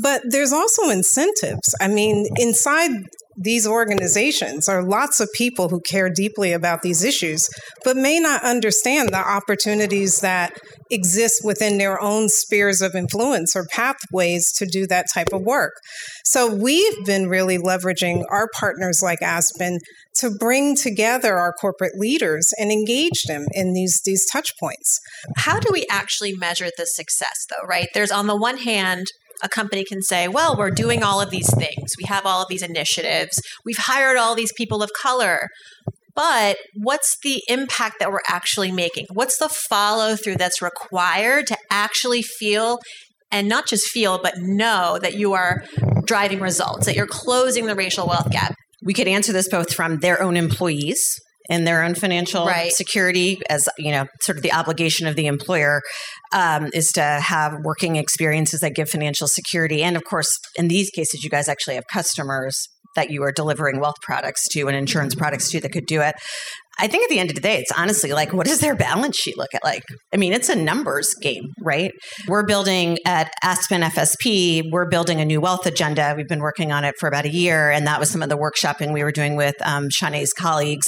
But 0.02 0.22
there's 0.30 0.52
also 0.52 0.90
incentives. 0.90 1.76
I 1.80 1.88
mean, 1.88 2.26
inside 2.38 2.92
these 3.38 3.68
organizations 3.68 4.68
are 4.68 4.84
lots 4.84 5.20
of 5.20 5.30
people 5.36 5.70
who 5.70 5.80
care 5.82 6.10
deeply 6.10 6.54
about 6.54 6.82
these 6.82 7.04
issues, 7.04 7.48
but 7.84 7.96
may 7.96 8.20
not 8.20 8.44
understand 8.44 9.10
the 9.10 9.18
opportunities 9.18 10.18
that 10.22 10.54
exist 10.90 11.42
within 11.44 11.78
their 11.78 12.02
own 12.02 12.30
spheres 12.30 12.82
of 12.82 12.96
influence 12.96 13.56
or 13.56 13.68
pathways 13.72 14.52
to 14.54 14.66
do 14.66 14.88
that 14.88 15.06
type 15.14 15.32
of 15.32 15.42
work. 15.42 15.74
So 16.26 16.54
we've 16.54 17.06
been 17.06 17.30
really 17.30 17.58
leveraging 17.58 18.24
our 18.32 18.48
partners 18.58 19.02
like 19.04 19.22
Aspen 19.22 19.80
to 20.20 20.32
bring 20.40 20.76
together 20.76 21.38
our 21.38 21.54
corporate 21.54 21.94
leaders 21.96 22.52
and 22.58 22.72
engage 22.72 23.24
them 23.28 23.46
in 23.52 23.74
these 23.74 24.02
these 24.04 24.26
touch 24.32 24.50
points. 24.60 25.00
How 25.38 25.60
do 25.60 25.70
we 25.72 25.86
actually 25.90 26.34
measure 26.36 26.70
the 26.76 26.86
success 26.86 27.46
though, 27.50 27.68
right? 27.68 27.88
There's 27.94 28.12
on 28.12 28.28
the 28.28 28.36
one 28.36 28.58
hand 28.58 29.06
a 29.44 29.50
company 29.50 29.84
can 29.84 30.02
say, 30.02 30.28
well, 30.28 30.56
we're 30.58 30.72
doing 30.72 31.04
all 31.04 31.22
of 31.22 31.30
these 31.30 31.54
things. 31.56 31.94
We 31.98 32.06
have 32.06 32.26
all 32.26 32.42
of 32.42 32.48
these 32.50 32.62
initiatives. 32.62 33.42
We've 33.66 33.78
hired 33.78 34.18
all 34.18 34.36
these 34.36 34.54
people 34.54 34.82
of 34.84 34.92
color. 35.00 35.50
But 36.16 36.58
what's 36.74 37.18
the 37.22 37.44
impact 37.48 37.98
that 38.00 38.12
we're 38.12 38.20
actually 38.28 38.72
making? 38.72 39.06
What's 39.14 39.38
the 39.38 39.50
follow 39.50 40.16
through 40.16 40.38
that's 40.38 40.62
required 40.62 41.46
to 41.48 41.58
actually 41.70 42.24
feel 42.24 42.80
and 43.32 43.48
not 43.48 43.68
just 43.68 43.90
feel, 43.90 44.20
but 44.22 44.36
know 44.38 44.98
that 45.02 45.14
you 45.14 45.34
are 45.34 45.64
driving 46.06 46.40
results, 46.40 46.88
that 46.88 46.96
you're 46.96 47.06
closing 47.06 47.68
the 47.68 47.76
racial 47.76 48.08
wealth 48.08 48.32
gap? 48.32 48.56
We 48.84 48.94
could 48.94 49.08
answer 49.08 49.32
this 49.32 49.50
both 49.50 49.74
from 49.74 50.00
their 50.00 50.22
own 50.22 50.38
employees 50.38 51.06
and 51.50 51.66
their 51.66 51.84
own 51.84 51.96
financial 51.96 52.46
right. 52.46 52.72
security 52.72 53.40
as 53.50 53.68
you 53.78 53.92
know 53.92 54.06
sort 54.22 54.38
of 54.38 54.44
the 54.44 54.54
obligation 54.54 55.08
of 55.08 55.16
the 55.16 55.28
employer 55.28 55.82
um, 56.34 56.70
is 56.74 56.88
to 56.94 57.02
have 57.02 57.60
working 57.64 57.96
experiences 57.96 58.60
that 58.62 58.76
give 58.76 58.90
financial 58.90 59.28
security 59.28 59.84
and 59.84 59.96
of 59.96 60.04
course 60.04 60.40
in 60.56 60.68
these 60.68 60.90
cases 60.90 61.24
you 61.24 61.30
guys 61.30 61.48
actually 61.48 61.76
have 61.76 61.86
customers 61.92 62.68
that 62.98 63.12
you 63.12 63.24
are 63.24 63.32
delivering 63.32 63.80
wealth 63.80 63.96
products 64.02 64.48
to 64.50 64.68
and 64.68 64.76
insurance 64.76 65.16
products 65.16 65.50
to 65.52 65.62
that 65.62 65.72
could 65.72 65.86
do 65.86 66.02
it. 66.02 66.16
I 66.80 66.88
think 66.88 67.04
at 67.04 67.10
the 67.10 67.20
end 67.20 67.30
of 67.30 67.36
the 67.36 67.42
day, 67.42 67.58
it's 67.58 67.72
honestly 67.76 68.14
like, 68.14 68.34
what 68.34 68.46
does 68.46 68.60
their 68.60 68.76
balance 68.76 69.18
sheet 69.18 69.38
look 69.38 69.54
at 69.54 69.64
like? 69.64 69.84
I 70.14 70.18
mean, 70.18 70.34
it's 70.34 70.50
a 70.50 70.56
numbers 70.56 71.14
game, 71.22 71.44
right? 71.62 71.92
We're 72.28 72.46
building 72.46 72.98
at 73.06 73.32
Aspen 73.44 73.82
FSP, 73.82 74.64
we're 74.72 74.88
building 74.88 75.20
a 75.20 75.26
new 75.26 75.42
wealth 75.42 75.66
agenda. 75.66 76.14
We've 76.16 76.28
been 76.28 76.42
working 76.42 76.72
on 76.72 76.84
it 76.84 76.96
for 77.00 77.08
about 77.08 77.26
a 77.26 77.30
year. 77.30 77.72
And 77.72 77.88
that 77.88 78.00
was 78.00 78.10
some 78.10 78.22
of 78.22 78.30
the 78.30 78.38
workshopping 78.38 78.94
we 78.94 79.04
were 79.04 79.12
doing 79.12 79.36
with 79.36 79.56
um, 79.64 79.90
Shanae's 79.90 80.34
colleagues. 80.34 80.88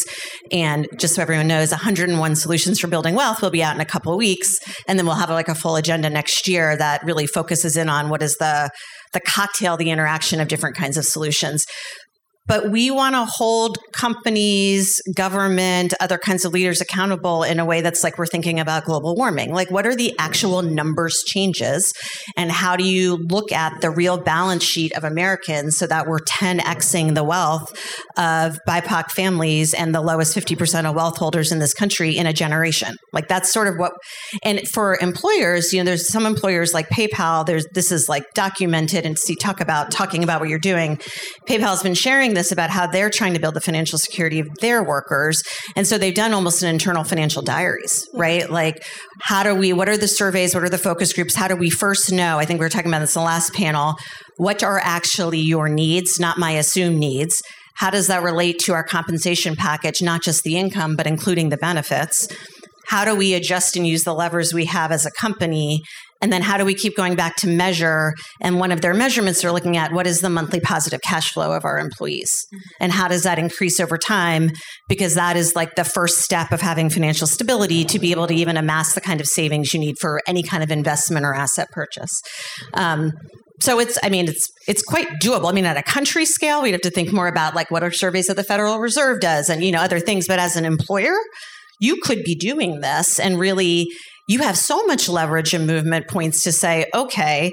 And 0.52 0.88
just 0.97 1.15
so 1.15 1.21
everyone 1.21 1.47
knows, 1.47 1.71
101 1.71 2.36
solutions 2.36 2.80
for 2.80 2.88
building 2.88 3.15
wealth 3.15 3.41
will 3.41 3.49
be 3.49 3.63
out 3.63 3.75
in 3.75 3.82
a 3.82 3.86
couple 3.86 4.13
of 4.13 4.17
weeks. 4.17 4.58
And 4.88 4.99
then 4.99 5.06
we'll 5.06 5.15
have 5.15 5.30
like 5.30 5.47
a 5.47 5.56
full 5.56 5.75
agenda 5.75 6.10
next 6.10 6.47
year 6.47 6.75
that 6.78 7.04
really 7.04 7.28
focuses 7.28 7.78
in 7.78 7.89
on 7.89 8.10
what 8.10 8.21
is 8.21 8.36
the 8.39 8.69
the 9.12 9.19
cocktail, 9.19 9.75
the 9.75 9.89
interaction 9.89 10.39
of 10.39 10.47
different 10.47 10.75
kinds 10.75 10.95
of 10.95 11.04
solutions 11.04 11.65
but 12.49 12.71
we 12.71 12.89
want 12.89 13.13
to 13.13 13.25
hold 13.25 13.77
companies, 13.93 14.99
government, 15.13 15.93
other 15.99 16.17
kinds 16.17 16.45
of 16.45 16.51
leaders 16.51 16.81
accountable 16.81 17.43
in 17.43 17.59
a 17.59 17.65
way 17.65 17.81
that's 17.81 18.03
like 18.03 18.17
we're 18.17 18.25
thinking 18.25 18.59
about 18.59 18.85
global 18.85 19.15
warming. 19.15 19.53
Like, 19.53 19.69
what 19.69 19.85
are 19.85 19.95
the 19.95 20.15
actual 20.17 20.63
numbers 20.63 21.23
changes? 21.27 21.93
And 22.35 22.51
how 22.51 22.75
do 22.75 22.83
you 22.83 23.17
look 23.29 23.51
at 23.51 23.81
the 23.81 23.91
real 23.91 24.17
balance 24.17 24.63
sheet 24.63 24.97
of 24.97 25.03
Americans 25.03 25.77
so 25.77 25.85
that 25.85 26.07
we're 26.07 26.21
10xing 26.21 27.13
the 27.13 27.23
wealth 27.23 27.71
of 28.17 28.57
BIPOC 28.67 29.12
families 29.12 29.75
and 29.75 29.93
the 29.93 30.01
lowest 30.01 30.35
50% 30.35 30.89
of 30.89 30.95
wealth 30.95 31.17
holders 31.17 31.51
in 31.51 31.59
this 31.59 31.75
country 31.75 32.17
in 32.17 32.25
a 32.25 32.33
generation? 32.33 32.95
Like, 33.13 33.27
that's 33.27 33.53
sort 33.53 33.67
of 33.67 33.75
what, 33.77 33.93
and 34.41 34.67
for 34.69 34.97
employers, 35.01 35.71
you 35.71 35.79
know, 35.79 35.85
there's 35.85 36.12
some 36.12 36.25
employers 36.25 36.73
like 36.73 36.89
PayPal, 36.89 37.45
there's, 37.45 37.67
this 37.73 37.91
is 37.91 38.09
like 38.09 38.23
documented 38.33 39.05
and 39.05 39.19
see, 39.19 39.35
talk 39.35 39.62
about, 39.62 39.91
talking 39.91 40.23
about 40.23 40.39
what 40.39 40.49
you're 40.49 40.57
doing. 40.57 40.97
PayPal 41.47 41.69
has 41.69 41.83
been 41.83 41.93
sharing 41.93 42.33
this 42.33 42.38
about 42.52 42.69
how 42.69 42.88
they're 42.88 43.10
trying 43.10 43.34
to 43.34 43.39
build 43.39 43.54
the 43.54 43.62
financial 43.62 43.99
security 43.99 44.39
of 44.39 44.47
their 44.62 44.84
workers. 44.84 45.43
And 45.75 45.86
so 45.86 45.97
they've 45.97 46.13
done 46.13 46.34
almost 46.34 46.63
an 46.63 46.69
internal 46.69 47.04
financial 47.04 47.41
diaries, 47.41 48.08
right? 48.13 48.49
Like, 48.49 48.84
how 49.21 49.43
do 49.43 49.54
we, 49.54 49.73
what 49.73 49.89
are 49.89 49.97
the 49.97 50.08
surveys? 50.08 50.56
What 50.56 50.63
are 50.63 50.69
the 50.69 50.78
focus 50.78 51.13
groups? 51.13 51.36
How 51.36 51.47
do 51.47 51.56
we 51.56 51.69
first 51.69 52.12
know? 52.12 52.39
I 52.39 52.45
think 52.45 52.60
we 52.60 52.65
were 52.65 52.69
talking 52.69 52.89
about 52.89 52.99
this 52.99 53.15
in 53.15 53.21
the 53.21 53.25
last 53.25 53.54
panel. 53.54 53.95
What 54.38 54.63
are 54.63 54.80
actually 54.80 55.39
your 55.39 55.69
needs, 55.69 56.19
not 56.19 56.38
my 56.38 56.52
assumed 56.52 56.97
needs? 56.97 57.41
How 57.75 57.89
does 57.89 58.08
that 58.08 58.23
relate 58.23 58.60
to 58.60 58.73
our 58.73 58.84
compensation 58.84 59.56
package, 59.56 60.02
not 60.02 60.21
just 60.21 60.43
the 60.43 60.58
income, 60.58 60.95
but 60.95 61.08
including 61.08 61.49
the 61.49 61.58
benefits? 61.58 62.28
How 62.88 63.06
do 63.06 63.15
we 63.15 63.36
adjust 63.36 63.78
and 63.78 63.86
use 63.86 64.04
the 64.04 64.15
levers 64.15 64.54
we 64.54 64.65
have 64.65 64.91
as 64.91 65.06
a 65.06 65.12
company 65.12 65.84
and 66.21 66.34
then 66.34 66.41
how 66.41 66.58
do 66.58 66.65
we 66.65 66.73
keep 66.73 66.95
going 66.95 67.15
back 67.15 67.36
to 67.38 67.47
measure? 67.47 68.13
And 68.41 68.60
one 68.60 68.71
of 68.71 68.82
their 68.82 68.93
measurements 68.93 69.41
they're 69.41 69.51
looking 69.51 69.77
at 69.77 69.93
what 69.93 70.05
is 70.05 70.21
the 70.21 70.29
monthly 70.29 70.60
positive 70.60 71.01
cash 71.01 71.32
flow 71.32 71.53
of 71.53 71.65
our 71.65 71.79
employees? 71.79 72.32
Mm-hmm. 72.53 72.84
And 72.84 72.91
how 72.91 73.08
does 73.08 73.23
that 73.23 73.39
increase 73.39 73.79
over 73.79 73.97
time? 73.97 74.51
Because 74.88 75.15
that 75.15 75.38
is 75.38 75.55
like 75.55 75.75
the 75.75 75.84
first 75.84 76.19
step 76.19 76.51
of 76.51 76.62
having 76.62 76.89
financial 76.89 77.27
stability 77.27 77.86
to 77.86 77.99
be 77.99 78.12
able 78.12 78.27
to 78.27 78.34
even 78.34 78.58
amass 78.58 78.93
the 78.93 79.01
kind 79.01 79.21
of 79.21 79.27
savings 79.27 79.73
you 79.73 79.79
need 79.79 79.95
for 79.99 80.21
any 80.27 80.43
kind 80.43 80.63
of 80.63 80.71
investment 80.71 81.25
or 81.25 81.34
asset 81.34 81.69
purchase. 81.71 82.21
Um, 82.73 83.12
so 83.62 83.77
it's 83.77 83.97
i 84.03 84.10
mean 84.10 84.27
it's 84.27 84.47
it's 84.67 84.82
quite 84.82 85.08
doable 85.21 85.49
i 85.49 85.51
mean 85.51 85.65
at 85.65 85.75
a 85.75 85.84
country 85.84 86.25
scale 86.25 86.62
we'd 86.62 86.71
have 86.71 86.79
to 86.79 86.89
think 86.89 87.12
more 87.12 87.27
about 87.27 87.55
like 87.55 87.69
what 87.69 87.84
are 87.84 87.91
surveys 87.91 88.27
that 88.27 88.36
the 88.36 88.43
federal 88.43 88.79
reserve 88.79 89.19
does 89.19 89.49
and 89.49 89.63
you 89.63 89.71
know 89.71 89.82
other 89.82 89.99
things 89.99 90.27
but 90.27 90.39
as 90.39 90.55
an 90.55 90.63
employer 90.63 91.15
you 91.82 91.97
could 92.01 92.23
be 92.23 92.36
doing 92.36 92.79
this 92.82 93.19
and 93.19 93.39
really 93.39 93.88
you 94.30 94.39
have 94.39 94.58
so 94.58 94.86
much 94.86 95.10
leverage 95.10 95.54
and 95.54 95.65
movement 95.65 96.08
points 96.08 96.44
to 96.44 96.52
say, 96.52 96.86
okay, 96.94 97.52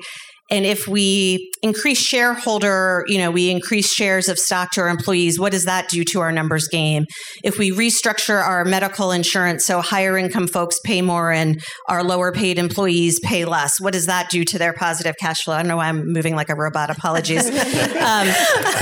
and 0.50 0.64
if 0.64 0.86
we 0.86 1.50
increase 1.62 1.98
shareholder, 1.98 3.04
you 3.08 3.18
know, 3.18 3.32
we 3.32 3.50
increase 3.50 3.92
shares 3.92 4.28
of 4.28 4.38
stock 4.38 4.70
to 4.72 4.82
our 4.82 4.88
employees, 4.88 5.40
what 5.40 5.50
does 5.50 5.64
that 5.64 5.88
do 5.88 6.04
to 6.04 6.20
our 6.20 6.30
numbers 6.30 6.68
game? 6.68 7.06
If 7.42 7.58
we 7.58 7.72
restructure 7.72 8.40
our 8.40 8.64
medical 8.64 9.10
insurance 9.10 9.64
so 9.64 9.80
higher 9.80 10.16
income 10.16 10.46
folks 10.46 10.78
pay 10.84 11.02
more 11.02 11.32
and 11.32 11.60
our 11.88 12.04
lower 12.04 12.30
paid 12.30 12.58
employees 12.58 13.18
pay 13.24 13.44
less, 13.44 13.80
what 13.80 13.92
does 13.92 14.06
that 14.06 14.30
do 14.30 14.44
to 14.44 14.58
their 14.58 14.72
positive 14.72 15.16
cash 15.18 15.42
flow? 15.42 15.54
I 15.54 15.62
don't 15.62 15.68
know 15.68 15.78
why 15.78 15.88
I'm 15.88 16.12
moving 16.12 16.36
like 16.36 16.50
a 16.50 16.54
robot. 16.54 16.90
Apologies. 16.90 17.46
um, 17.50 18.28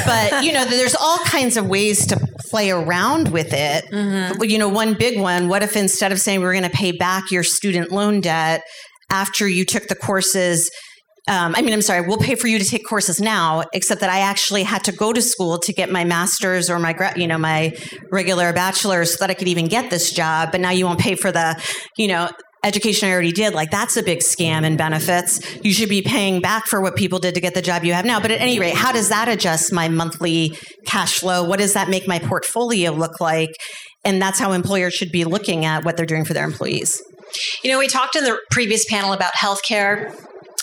but, 0.04 0.44
you 0.44 0.52
know, 0.52 0.66
there's 0.66 0.94
all 0.94 1.18
kinds 1.18 1.56
of 1.56 1.66
ways 1.66 2.06
to 2.08 2.33
play 2.54 2.70
around 2.70 3.32
with 3.32 3.52
it. 3.52 3.84
Mm-hmm. 3.92 4.44
You 4.44 4.58
know, 4.58 4.68
one 4.68 4.94
big 4.94 5.18
one, 5.18 5.48
what 5.48 5.64
if 5.64 5.76
instead 5.76 6.12
of 6.12 6.20
saying 6.20 6.40
we're 6.40 6.52
going 6.52 6.62
to 6.62 6.70
pay 6.70 6.92
back 6.92 7.32
your 7.32 7.42
student 7.42 7.90
loan 7.90 8.20
debt, 8.20 8.62
after 9.10 9.48
you 9.48 9.64
took 9.64 9.88
the 9.88 9.96
courses, 9.96 10.70
um, 11.26 11.54
I 11.56 11.62
mean, 11.62 11.72
I'm 11.72 11.82
sorry, 11.82 12.06
we'll 12.06 12.18
pay 12.18 12.36
for 12.36 12.46
you 12.46 12.60
to 12.60 12.64
take 12.64 12.86
courses 12.88 13.20
now, 13.20 13.64
except 13.72 14.00
that 14.02 14.10
I 14.10 14.20
actually 14.20 14.62
had 14.62 14.84
to 14.84 14.92
go 14.92 15.12
to 15.12 15.20
school 15.20 15.58
to 15.58 15.72
get 15.72 15.90
my 15.90 16.04
master's 16.04 16.70
or 16.70 16.78
my, 16.78 16.94
you 17.16 17.26
know, 17.26 17.38
my 17.38 17.72
regular 18.12 18.52
bachelor's 18.52 19.14
so 19.14 19.16
that 19.18 19.30
I 19.30 19.34
could 19.34 19.48
even 19.48 19.66
get 19.66 19.90
this 19.90 20.12
job. 20.12 20.52
But 20.52 20.60
now 20.60 20.70
you 20.70 20.84
won't 20.86 21.00
pay 21.00 21.16
for 21.16 21.32
the, 21.32 21.60
you 21.96 22.06
know, 22.06 22.30
education 22.64 23.08
I 23.08 23.12
already 23.12 23.32
did. 23.32 23.54
Like 23.54 23.70
that's 23.70 23.96
a 23.96 24.02
big 24.02 24.20
scam 24.20 24.64
in 24.64 24.76
benefits. 24.76 25.40
You 25.64 25.72
should 25.72 25.88
be 25.88 26.02
paying 26.02 26.40
back 26.40 26.66
for 26.66 26.80
what 26.80 26.96
people 26.96 27.18
did 27.18 27.34
to 27.34 27.40
get 27.40 27.54
the 27.54 27.62
job 27.62 27.84
you 27.84 27.92
have 27.92 28.04
now. 28.04 28.20
But 28.20 28.30
at 28.30 28.40
any 28.40 28.58
rate, 28.58 28.74
how 28.74 28.90
does 28.90 29.10
that 29.10 29.28
adjust 29.28 29.72
my 29.72 29.88
monthly 29.88 30.56
cash 30.86 31.18
flow? 31.18 31.44
What 31.44 31.58
does 31.58 31.74
that 31.74 31.88
make 31.88 32.08
my 32.08 32.18
portfolio 32.18 32.90
look 32.90 33.20
like? 33.20 33.50
And 34.04 34.20
that's 34.20 34.38
how 34.38 34.52
employers 34.52 34.94
should 34.94 35.12
be 35.12 35.24
looking 35.24 35.64
at 35.64 35.84
what 35.84 35.96
they're 35.96 36.06
doing 36.06 36.24
for 36.24 36.34
their 36.34 36.44
employees. 36.44 37.00
You 37.62 37.70
know, 37.70 37.78
we 37.78 37.86
talked 37.86 38.16
in 38.16 38.24
the 38.24 38.38
previous 38.50 38.84
panel 38.84 39.12
about 39.12 39.32
healthcare 39.34 40.14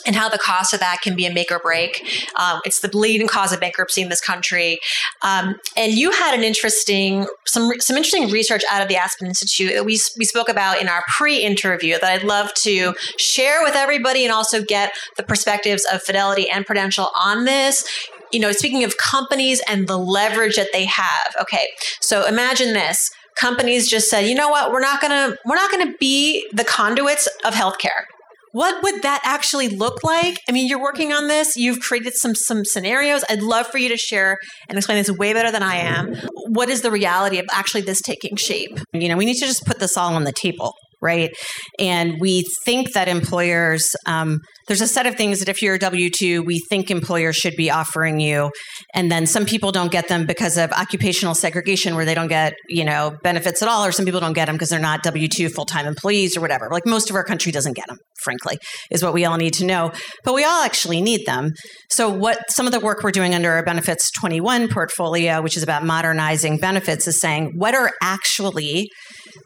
and 0.06 0.16
how 0.16 0.30
the 0.30 0.38
cost 0.38 0.74
of 0.74 0.80
that 0.80 1.00
can 1.02 1.16
be 1.16 1.26
a 1.26 1.34
make 1.34 1.52
or 1.52 1.60
break. 1.60 2.04
Um, 2.36 2.62
it's 2.66 2.80
the 2.80 2.96
leading 2.96 3.28
cause 3.28 3.52
of 3.52 3.60
bankruptcy 3.60 4.02
in 4.02 4.10
this 4.10 4.22
country. 4.22 4.80
Um, 5.22 5.56
and 5.78 5.94
you 5.94 6.12
had 6.12 6.38
an 6.38 6.44
interesting, 6.44 7.28
some 7.46 7.72
some 7.80 7.98
interesting 7.98 8.30
research 8.30 8.64
out 8.72 8.82
of 8.82 8.88
the 8.88 8.96
Aspen 8.96 9.28
Institute 9.28 9.74
that 9.74 9.86
we 9.86 10.00
we 10.18 10.26
spoke 10.26 10.50
about 10.50 10.82
in 10.82 10.88
our 10.88 11.04
pre-interview 11.08 12.00
that 12.00 12.04
I'd 12.04 12.24
love 12.24 12.54
to 12.64 12.94
share 13.18 13.64
with 13.64 13.76
everybody 13.76 14.24
and 14.24 14.34
also 14.34 14.64
get 14.64 14.94
the 15.18 15.24
perspectives 15.24 15.86
of 15.92 16.02
Fidelity 16.02 16.50
and 16.50 16.66
Prudential 16.66 17.10
on 17.20 17.46
this. 17.46 17.88
You 18.32 18.40
know, 18.40 18.52
speaking 18.54 18.84
of 18.84 18.98
companies 18.98 19.62
and 19.68 19.88
the 19.88 19.98
leverage 19.98 20.56
that 20.56 20.70
they 20.72 20.86
have. 20.86 21.36
Okay, 21.42 21.68
so 22.00 22.26
imagine 22.26 22.74
this 22.74 23.12
companies 23.36 23.90
just 23.90 24.10
said, 24.10 24.22
you 24.22 24.36
know 24.36 24.50
what, 24.50 24.72
we're 24.72 24.82
not 24.82 25.02
gonna 25.02 25.36
we're 25.46 25.56
not 25.56 25.72
gonna 25.72 25.94
be 26.00 26.48
the 26.54 26.64
conduits 26.64 27.28
of 27.44 27.54
healthcare 27.54 28.06
what 28.52 28.84
would 28.84 29.02
that 29.04 29.22
actually 29.24 29.70
look 29.70 30.04
like? 30.04 30.38
I 30.48 30.52
mean, 30.52 30.68
you're 30.68 30.82
working 30.82 31.14
on 31.14 31.28
this. 31.28 31.56
You've 31.56 31.80
created 31.80 32.14
some 32.16 32.36
some 32.36 32.66
scenarios. 32.66 33.24
I'd 33.30 33.42
love 33.42 33.68
for 33.68 33.78
you 33.78 33.90
to 33.90 33.98
share 33.98 34.38
and 34.70 34.78
explain 34.78 34.98
this 34.98 35.12
way 35.12 35.34
better 35.34 35.52
than 35.52 35.64
I 35.64 35.76
am. 35.76 36.14
What 36.50 36.70
is 36.70 36.82
the 36.82 36.92
reality 36.92 37.40
of 37.40 37.46
actually 37.52 37.82
this 37.82 38.02
taking 38.02 38.36
shape? 38.36 38.80
You 38.94 39.10
know, 39.10 39.18
we 39.18 39.26
need 39.26 39.38
to 39.38 39.46
just 39.46 39.66
put 39.66 39.80
this 39.80 39.98
all 39.98 40.16
on 40.16 40.24
the 40.24 40.32
table 40.32 40.76
right? 41.02 41.32
And 41.80 42.16
we 42.20 42.46
think 42.66 42.94
that 42.94 43.08
employers, 43.08 43.84
um, 44.06 44.40
there's 44.68 44.82
a 44.82 44.88
set 44.88 45.06
of 45.06 45.16
things 45.16 45.40
that 45.40 45.50
if 45.50 45.62
you're 45.62 45.76
a 45.76 45.80
W 45.80 46.10
2, 46.10 46.44
we 46.44 46.60
think 46.70 46.92
employers 46.92 47.36
should 47.36 47.56
be 47.56 47.72
offering 47.72 48.20
you. 48.20 48.52
And 48.94 49.12
then 49.12 49.26
some 49.26 49.46
people 49.46 49.72
don't 49.72 49.92
get 49.92 50.08
them 50.08 50.26
because 50.26 50.58
of 50.58 50.72
occupational 50.72 51.36
segregation, 51.36 51.96
where 51.96 52.06
they 52.06 52.16
don't 52.16 52.28
get, 52.28 52.54
you 52.70 52.86
know, 52.86 53.18
benefits 53.24 53.62
at 53.62 53.68
all, 53.68 53.86
or 53.86 53.92
some 53.92 54.06
people 54.06 54.20
don't 54.20 54.34
get 54.34 54.46
them 54.46 54.56
because 54.56 54.70
they're 54.70 54.80
not 54.80 55.04
W 55.04 55.28
2 55.28 55.50
full 55.50 55.66
time 55.66 55.86
employees 55.86 56.38
or 56.38 56.42
whatever. 56.42 56.70
Like 56.72 56.86
most 56.86 57.10
of 57.10 57.16
our 57.16 57.24
country 57.24 57.52
doesn't 57.52 57.76
get 57.76 57.88
them, 57.88 57.98
frankly, 58.24 58.58
is 58.92 59.04
what 59.04 59.14
we 59.14 59.26
all 59.26 59.38
need 59.38 59.54
to 59.56 59.66
know. 59.66 59.92
But 60.24 60.36
we 60.36 60.44
all 60.44 60.64
actually 60.64 61.02
need 61.02 61.26
them. 61.26 61.52
So, 61.90 62.10
what 62.10 62.40
some 62.50 62.66
of 62.66 62.72
the 62.72 62.80
work 62.80 63.04
we're 63.04 63.12
doing 63.12 63.34
under 63.34 63.52
our 63.52 63.64
Benefits 63.64 64.12
21 64.20 64.70
portfolio, 64.70 65.42
which 65.42 65.58
is 65.58 65.64
about 65.64 65.84
modernizing 65.84 66.58
benefits, 66.58 67.08
is 67.08 67.20
saying 67.20 67.54
what 67.56 67.74
are 67.74 67.92
actually 68.02 68.90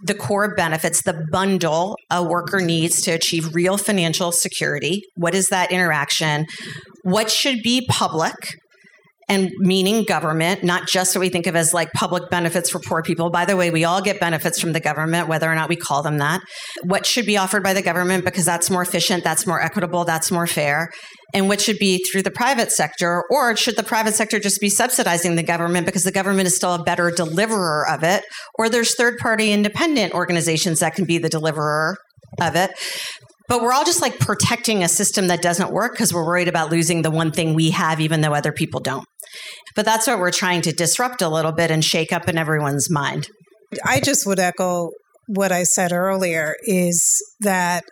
the 0.01 0.13
core 0.13 0.55
benefits, 0.55 1.01
the 1.03 1.25
bundle 1.31 1.97
a 2.09 2.23
worker 2.23 2.59
needs 2.59 3.01
to 3.03 3.11
achieve 3.11 3.55
real 3.55 3.77
financial 3.77 4.31
security. 4.31 5.03
What 5.15 5.35
is 5.35 5.49
that 5.49 5.71
interaction? 5.71 6.47
What 7.03 7.31
should 7.31 7.61
be 7.61 7.85
public? 7.87 8.35
And 9.27 9.51
meaning 9.57 10.03
government, 10.03 10.63
not 10.63 10.87
just 10.87 11.15
what 11.15 11.21
we 11.21 11.29
think 11.29 11.47
of 11.47 11.55
as 11.55 11.73
like 11.73 11.91
public 11.93 12.29
benefits 12.29 12.69
for 12.69 12.79
poor 12.79 13.01
people. 13.01 13.29
By 13.29 13.45
the 13.45 13.57
way, 13.57 13.71
we 13.71 13.83
all 13.83 14.01
get 14.01 14.19
benefits 14.19 14.59
from 14.59 14.73
the 14.73 14.79
government, 14.79 15.27
whether 15.27 15.51
or 15.51 15.55
not 15.55 15.69
we 15.69 15.75
call 15.75 16.03
them 16.03 16.19
that. 16.19 16.41
What 16.83 17.05
should 17.05 17.25
be 17.25 17.37
offered 17.37 17.63
by 17.63 17.73
the 17.73 17.81
government 17.81 18.23
because 18.25 18.45
that's 18.45 18.69
more 18.69 18.81
efficient, 18.81 19.23
that's 19.23 19.47
more 19.47 19.61
equitable, 19.61 20.05
that's 20.05 20.31
more 20.31 20.47
fair. 20.47 20.91
And 21.33 21.49
what 21.49 21.59
should 21.59 21.79
be 21.79 22.03
through 22.03 22.21
the 22.21 22.31
private 22.31 22.71
sector, 22.71 23.23
or 23.29 23.55
should 23.57 23.75
the 23.75 23.83
private 23.83 24.13
sector 24.13 24.39
just 24.39 24.61
be 24.61 24.69
subsidizing 24.69 25.35
the 25.35 25.43
government 25.43 25.85
because 25.85 26.03
the 26.03 26.11
government 26.11 26.47
is 26.47 26.55
still 26.55 26.75
a 26.75 26.83
better 26.83 27.11
deliverer 27.11 27.85
of 27.89 28.03
it? 28.03 28.23
Or 28.57 28.69
there's 28.69 28.95
third 28.95 29.17
party 29.17 29.51
independent 29.51 30.13
organizations 30.13 30.79
that 30.79 30.95
can 30.95 31.05
be 31.05 31.17
the 31.17 31.29
deliverer 31.29 31.97
of 32.39 32.55
it. 32.55 32.71
But 33.47 33.61
we're 33.61 33.73
all 33.73 33.85
just 33.85 34.01
like 34.01 34.19
protecting 34.19 34.83
a 34.83 34.87
system 34.87 35.27
that 35.27 35.41
doesn't 35.41 35.71
work 35.71 35.93
because 35.93 36.13
we're 36.13 36.25
worried 36.25 36.47
about 36.47 36.71
losing 36.71 37.03
the 37.03 37.11
one 37.11 37.31
thing 37.31 37.53
we 37.53 37.71
have, 37.71 37.99
even 37.99 38.21
though 38.21 38.33
other 38.33 38.51
people 38.51 38.79
don't. 38.79 39.05
But 39.75 39.85
that's 39.85 40.07
what 40.07 40.19
we're 40.19 40.31
trying 40.31 40.61
to 40.63 40.71
disrupt 40.71 41.21
a 41.21 41.29
little 41.29 41.51
bit 41.51 41.71
and 41.71 41.83
shake 41.83 42.11
up 42.11 42.27
in 42.27 42.37
everyone's 42.37 42.89
mind. 42.89 43.27
I 43.85 43.99
just 43.99 44.25
would 44.25 44.39
echo 44.39 44.91
what 45.27 45.51
I 45.51 45.63
said 45.63 45.91
earlier 45.91 46.55
is 46.63 47.21
that 47.41 47.83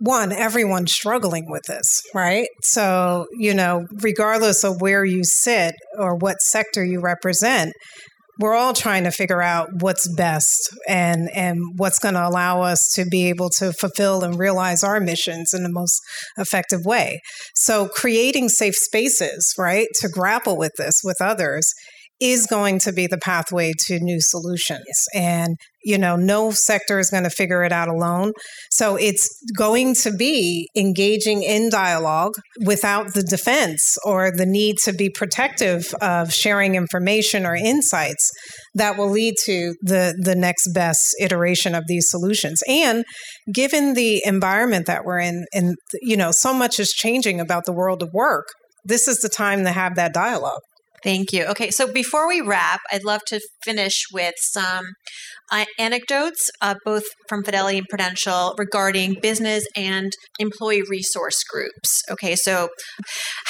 one, 0.00 0.32
everyone's 0.32 0.92
struggling 0.92 1.50
with 1.50 1.62
this, 1.66 2.02
right? 2.14 2.48
So, 2.62 3.26
you 3.36 3.52
know, 3.52 3.86
regardless 4.02 4.62
of 4.62 4.80
where 4.80 5.04
you 5.04 5.24
sit 5.24 5.74
or 5.98 6.14
what 6.14 6.40
sector 6.40 6.84
you 6.84 7.00
represent, 7.00 7.72
we're 8.38 8.54
all 8.54 8.72
trying 8.72 9.04
to 9.04 9.10
figure 9.10 9.42
out 9.42 9.68
what's 9.80 10.08
best 10.14 10.68
and 10.86 11.28
and 11.34 11.58
what's 11.76 11.98
going 11.98 12.14
to 12.14 12.26
allow 12.26 12.62
us 12.62 12.90
to 12.94 13.04
be 13.04 13.28
able 13.28 13.50
to 13.50 13.72
fulfill 13.72 14.22
and 14.22 14.38
realize 14.38 14.84
our 14.84 15.00
missions 15.00 15.52
in 15.52 15.62
the 15.62 15.72
most 15.72 16.00
effective 16.36 16.84
way. 16.84 17.20
So 17.54 17.88
creating 17.88 18.48
safe 18.48 18.74
spaces, 18.74 19.54
right, 19.58 19.88
to 19.96 20.08
grapple 20.08 20.56
with 20.56 20.72
this 20.78 21.00
with 21.02 21.16
others 21.20 21.72
is 22.20 22.46
going 22.46 22.78
to 22.80 22.92
be 22.92 23.06
the 23.06 23.18
pathway 23.18 23.72
to 23.86 24.00
new 24.00 24.20
solutions. 24.20 25.04
And, 25.14 25.56
you 25.88 25.96
know, 25.96 26.16
no 26.16 26.50
sector 26.50 26.98
is 26.98 27.08
going 27.08 27.24
to 27.24 27.30
figure 27.30 27.64
it 27.64 27.72
out 27.72 27.88
alone. 27.88 28.32
So 28.70 28.96
it's 28.96 29.26
going 29.56 29.94
to 30.02 30.12
be 30.12 30.68
engaging 30.76 31.42
in 31.42 31.70
dialogue 31.70 32.34
without 32.66 33.14
the 33.14 33.22
defense 33.22 33.96
or 34.04 34.30
the 34.30 34.44
need 34.44 34.76
to 34.84 34.92
be 34.92 35.08
protective 35.08 35.86
of 36.02 36.30
sharing 36.30 36.74
information 36.74 37.46
or 37.46 37.56
insights 37.56 38.30
that 38.74 38.98
will 38.98 39.08
lead 39.08 39.36
to 39.46 39.74
the, 39.80 40.14
the 40.22 40.34
next 40.34 40.74
best 40.74 41.16
iteration 41.22 41.74
of 41.74 41.84
these 41.88 42.04
solutions. 42.10 42.60
And 42.68 43.06
given 43.50 43.94
the 43.94 44.20
environment 44.26 44.84
that 44.86 45.06
we're 45.06 45.20
in, 45.20 45.46
and, 45.54 45.74
you 46.02 46.18
know, 46.18 46.32
so 46.32 46.52
much 46.52 46.78
is 46.78 46.90
changing 46.90 47.40
about 47.40 47.64
the 47.64 47.72
world 47.72 48.02
of 48.02 48.10
work, 48.12 48.44
this 48.84 49.08
is 49.08 49.18
the 49.18 49.30
time 49.30 49.64
to 49.64 49.70
have 49.70 49.94
that 49.96 50.12
dialogue. 50.12 50.60
Thank 51.02 51.32
you. 51.32 51.44
Okay, 51.44 51.70
so 51.70 51.92
before 51.92 52.26
we 52.26 52.40
wrap, 52.40 52.80
I'd 52.92 53.04
love 53.04 53.20
to 53.28 53.40
finish 53.64 54.04
with 54.12 54.34
some 54.38 54.86
uh, 55.50 55.64
anecdotes, 55.78 56.50
uh, 56.60 56.74
both 56.84 57.04
from 57.28 57.44
Fidelity 57.44 57.78
and 57.78 57.86
Prudential, 57.88 58.54
regarding 58.58 59.16
business 59.22 59.64
and 59.76 60.12
employee 60.38 60.82
resource 60.88 61.42
groups. 61.50 62.02
Okay, 62.10 62.34
so 62.34 62.68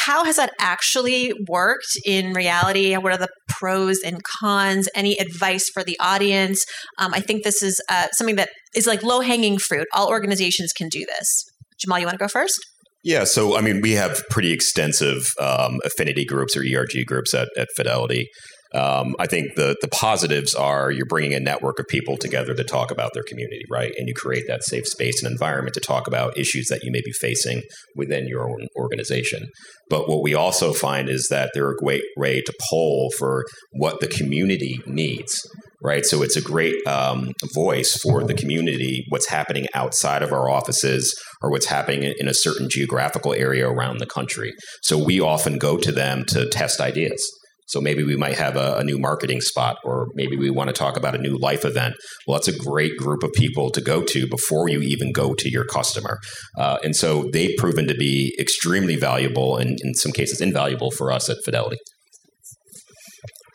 how 0.04 0.24
has 0.24 0.36
that 0.36 0.52
actually 0.60 1.32
worked 1.48 1.98
in 2.04 2.32
reality? 2.34 2.94
What 2.96 3.12
are 3.12 3.18
the 3.18 3.28
pros 3.48 4.00
and 4.04 4.22
cons? 4.22 4.88
Any 4.94 5.18
advice 5.18 5.68
for 5.72 5.82
the 5.82 5.98
audience? 6.00 6.64
Um, 6.98 7.14
I 7.14 7.20
think 7.20 7.44
this 7.44 7.62
is 7.62 7.80
uh, 7.88 8.08
something 8.12 8.36
that 8.36 8.50
is 8.76 8.86
like 8.86 9.02
low 9.02 9.20
hanging 9.20 9.58
fruit. 9.58 9.86
All 9.94 10.08
organizations 10.08 10.72
can 10.72 10.88
do 10.88 11.04
this. 11.06 11.44
Jamal, 11.80 11.98
you 11.98 12.06
want 12.06 12.18
to 12.18 12.24
go 12.24 12.28
first? 12.28 12.58
Yeah, 13.04 13.24
so 13.24 13.56
I 13.56 13.60
mean, 13.60 13.80
we 13.80 13.92
have 13.92 14.22
pretty 14.30 14.52
extensive 14.52 15.32
um, 15.40 15.78
affinity 15.84 16.24
groups 16.24 16.56
or 16.56 16.60
ERG 16.62 17.06
groups 17.06 17.32
at, 17.32 17.48
at 17.56 17.68
Fidelity. 17.76 18.28
Um, 18.74 19.14
I 19.18 19.26
think 19.26 19.54
the 19.56 19.76
the 19.80 19.88
positives 19.88 20.54
are 20.54 20.90
you're 20.90 21.06
bringing 21.06 21.32
a 21.32 21.40
network 21.40 21.78
of 21.78 21.86
people 21.88 22.18
together 22.18 22.54
to 22.54 22.64
talk 22.64 22.90
about 22.90 23.12
their 23.14 23.22
community, 23.22 23.62
right? 23.70 23.92
And 23.96 24.08
you 24.08 24.14
create 24.14 24.44
that 24.46 24.62
safe 24.62 24.84
space 24.86 25.22
and 25.22 25.32
environment 25.32 25.72
to 25.74 25.80
talk 25.80 26.06
about 26.06 26.36
issues 26.36 26.66
that 26.66 26.80
you 26.82 26.92
may 26.92 27.00
be 27.02 27.12
facing 27.12 27.62
within 27.96 28.28
your 28.28 28.46
own 28.46 28.66
organization. 28.76 29.46
But 29.88 30.06
what 30.06 30.22
we 30.22 30.34
also 30.34 30.74
find 30.74 31.08
is 31.08 31.28
that 31.30 31.52
they're 31.54 31.70
a 31.70 31.76
great 31.76 32.04
way 32.18 32.42
to 32.42 32.52
poll 32.68 33.10
for 33.16 33.44
what 33.72 34.00
the 34.00 34.06
community 34.06 34.80
needs 34.86 35.40
right? 35.82 36.04
So 36.04 36.22
it's 36.22 36.36
a 36.36 36.42
great 36.42 36.74
um, 36.86 37.32
voice 37.54 37.96
for 38.02 38.24
the 38.24 38.34
community, 38.34 39.06
what's 39.08 39.28
happening 39.28 39.66
outside 39.74 40.22
of 40.22 40.32
our 40.32 40.50
offices 40.50 41.14
or 41.40 41.50
what's 41.50 41.66
happening 41.66 42.14
in 42.18 42.28
a 42.28 42.34
certain 42.34 42.68
geographical 42.68 43.32
area 43.32 43.68
around 43.68 43.98
the 43.98 44.06
country. 44.06 44.52
So 44.82 45.02
we 45.02 45.20
often 45.20 45.58
go 45.58 45.76
to 45.78 45.92
them 45.92 46.24
to 46.28 46.48
test 46.48 46.80
ideas. 46.80 47.22
So 47.68 47.82
maybe 47.82 48.02
we 48.02 48.16
might 48.16 48.36
have 48.38 48.56
a, 48.56 48.78
a, 48.78 48.84
new 48.84 48.98
marketing 48.98 49.42
spot, 49.42 49.76
or 49.84 50.06
maybe 50.14 50.38
we 50.38 50.48
want 50.48 50.68
to 50.68 50.72
talk 50.72 50.96
about 50.96 51.14
a 51.14 51.18
new 51.18 51.36
life 51.36 51.66
event. 51.66 51.96
Well, 52.26 52.38
that's 52.38 52.48
a 52.48 52.58
great 52.58 52.96
group 52.96 53.22
of 53.22 53.30
people 53.34 53.70
to 53.72 53.82
go 53.82 54.02
to 54.04 54.26
before 54.26 54.70
you 54.70 54.80
even 54.80 55.12
go 55.12 55.34
to 55.34 55.50
your 55.50 55.66
customer. 55.66 56.18
Uh, 56.56 56.78
and 56.82 56.96
so 56.96 57.28
they've 57.30 57.56
proven 57.58 57.86
to 57.88 57.94
be 57.94 58.34
extremely 58.40 58.96
valuable 58.96 59.58
and 59.58 59.78
in 59.82 59.92
some 59.92 60.12
cases 60.12 60.40
invaluable 60.40 60.90
for 60.90 61.12
us 61.12 61.28
at 61.28 61.36
Fidelity. 61.44 61.76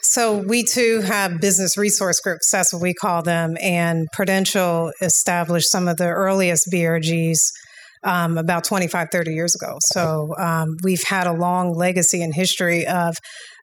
So 0.04 0.38
we 0.38 0.64
too 0.64 1.02
have 1.02 1.40
business 1.40 1.78
resource 1.78 2.20
groups. 2.20 2.52
That's 2.52 2.74
what 2.74 2.82
we 2.82 2.94
call 2.94 3.24
them. 3.24 3.56
And 3.62 4.08
Prudential 4.12 4.92
established 5.02 5.72
some 5.72 5.88
of 5.88 5.98
the 5.98 6.10
earliest 6.10 6.70
BRGs 6.72 7.38
um, 8.04 8.38
about 8.38 8.66
25, 8.66 9.08
30 9.12 9.34
years 9.34 9.56
ago. 9.56 9.78
So 9.94 10.36
um, 10.38 10.76
we've 10.84 11.04
had 11.08 11.26
a 11.26 11.34
long 11.34 11.74
legacy 11.74 12.22
and 12.22 12.34
history 12.34 12.86
of 12.86 13.16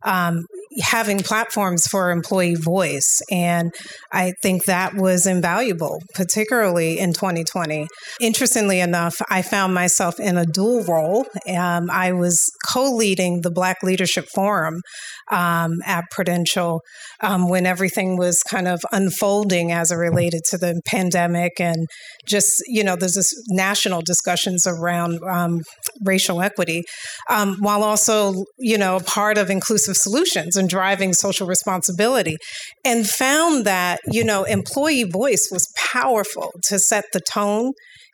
um, 0.02 0.46
having 0.80 1.18
platforms 1.18 1.86
for 1.86 2.10
employee 2.10 2.54
voice. 2.54 3.20
And 3.30 3.72
I 4.12 4.32
think 4.42 4.64
that 4.64 4.94
was 4.94 5.26
invaluable, 5.26 6.00
particularly 6.14 6.98
in 6.98 7.12
2020. 7.12 7.86
Interestingly 8.20 8.80
enough, 8.80 9.20
I 9.28 9.42
found 9.42 9.74
myself 9.74 10.18
in 10.18 10.38
a 10.38 10.46
dual 10.46 10.84
role. 10.84 11.26
Um, 11.48 11.90
I 11.90 12.12
was 12.12 12.42
co 12.72 12.94
leading 12.94 13.42
the 13.42 13.50
Black 13.50 13.82
Leadership 13.82 14.26
Forum 14.34 14.80
um, 15.30 15.78
at 15.86 16.04
Prudential 16.10 16.80
um, 17.20 17.48
when 17.48 17.66
everything 17.66 18.16
was 18.16 18.42
kind 18.42 18.68
of 18.68 18.80
unfolding 18.92 19.72
as 19.72 19.90
it 19.90 19.96
related 19.96 20.42
to 20.50 20.58
the 20.58 20.80
pandemic 20.86 21.60
and 21.60 21.86
just, 22.26 22.62
you 22.66 22.82
know, 22.84 22.96
there's 22.96 23.14
this 23.14 23.32
national 23.48 24.02
discussions 24.02 24.66
around 24.66 25.20
um, 25.28 25.60
racial 26.04 26.40
equity, 26.40 26.82
um, 27.28 27.56
while 27.60 27.82
also, 27.82 28.44
you 28.58 28.78
know, 28.78 29.00
part 29.00 29.38
of 29.38 29.50
inclusive 29.50 29.96
solutions 29.96 30.56
and 30.56 30.68
driving 30.68 31.12
social 31.12 31.46
responsibility. 31.46 32.36
And 32.84 33.08
found 33.08 33.64
that, 33.66 34.00
you 34.10 34.24
know, 34.24 34.44
employee 34.44 35.04
voice 35.04 35.48
was 35.50 35.72
powerful 35.92 36.52
to 36.68 36.78
set 36.78 37.04
the 37.12 37.20
tone 37.20 37.72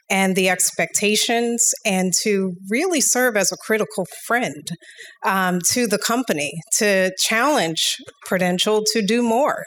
and 0.09 0.37
the 0.37 0.49
expectations 0.49 1.75
and 1.85 2.13
to 2.23 2.55
really 2.69 3.01
serve 3.01 3.37
as 3.37 3.51
a 3.51 3.57
critical 3.57 4.07
friend 4.25 4.69
um, 5.25 5.59
to 5.73 5.87
the 5.87 5.99
company 5.99 6.53
to 6.79 7.13
challenge 7.19 7.97
Prudential 8.25 8.83
to 8.93 9.03
do 9.03 9.23
more. 9.23 9.65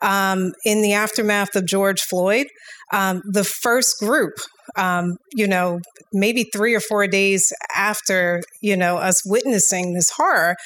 Um, 0.00 0.52
in 0.64 0.82
the 0.82 0.92
aftermath 0.92 1.56
of 1.56 1.66
George 1.66 2.00
Floyd, 2.02 2.46
um, 2.92 3.22
the 3.24 3.44
first 3.44 3.98
group, 3.98 4.34
um, 4.76 5.16
you 5.34 5.46
know, 5.46 5.80
maybe 6.12 6.44
three 6.52 6.74
or 6.74 6.80
four 6.80 7.06
days 7.06 7.52
after, 7.74 8.42
you 8.60 8.76
know, 8.76 8.98
us 8.98 9.22
witnessing 9.24 9.94
this 9.94 10.10
horror, 10.10 10.56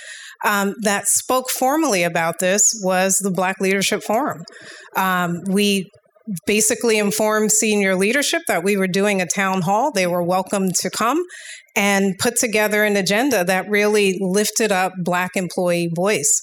um, 0.45 0.75
that 0.83 1.07
spoke 1.09 1.51
formally 1.51 2.03
about 2.03 2.41
this 2.41 2.79
was 2.83 3.19
the 3.19 3.31
Black 3.31 3.61
Leadership 3.61 4.03
Forum. 4.03 4.43
Um, 4.97 5.43
we 5.49 5.91
basically 6.47 6.99
informed 6.99 7.53
senior 7.53 7.95
leadership 7.95 8.43
that 8.49 8.65
we 8.65 8.77
were 8.77 8.89
doing 8.89 9.21
a 9.21 9.27
town 9.27 9.63
hall. 9.63 9.93
They 9.93 10.07
were 10.07 10.23
welcome 10.23 10.71
to 10.81 10.91
come 10.91 11.23
and 11.77 12.15
put 12.19 12.37
together 12.37 12.85
an 12.85 12.97
agenda 12.97 13.45
that 13.45 13.69
really 13.69 14.17
lifted 14.21 14.73
up 14.73 14.93
Black 15.05 15.33
employee 15.37 15.91
voice. 15.95 16.41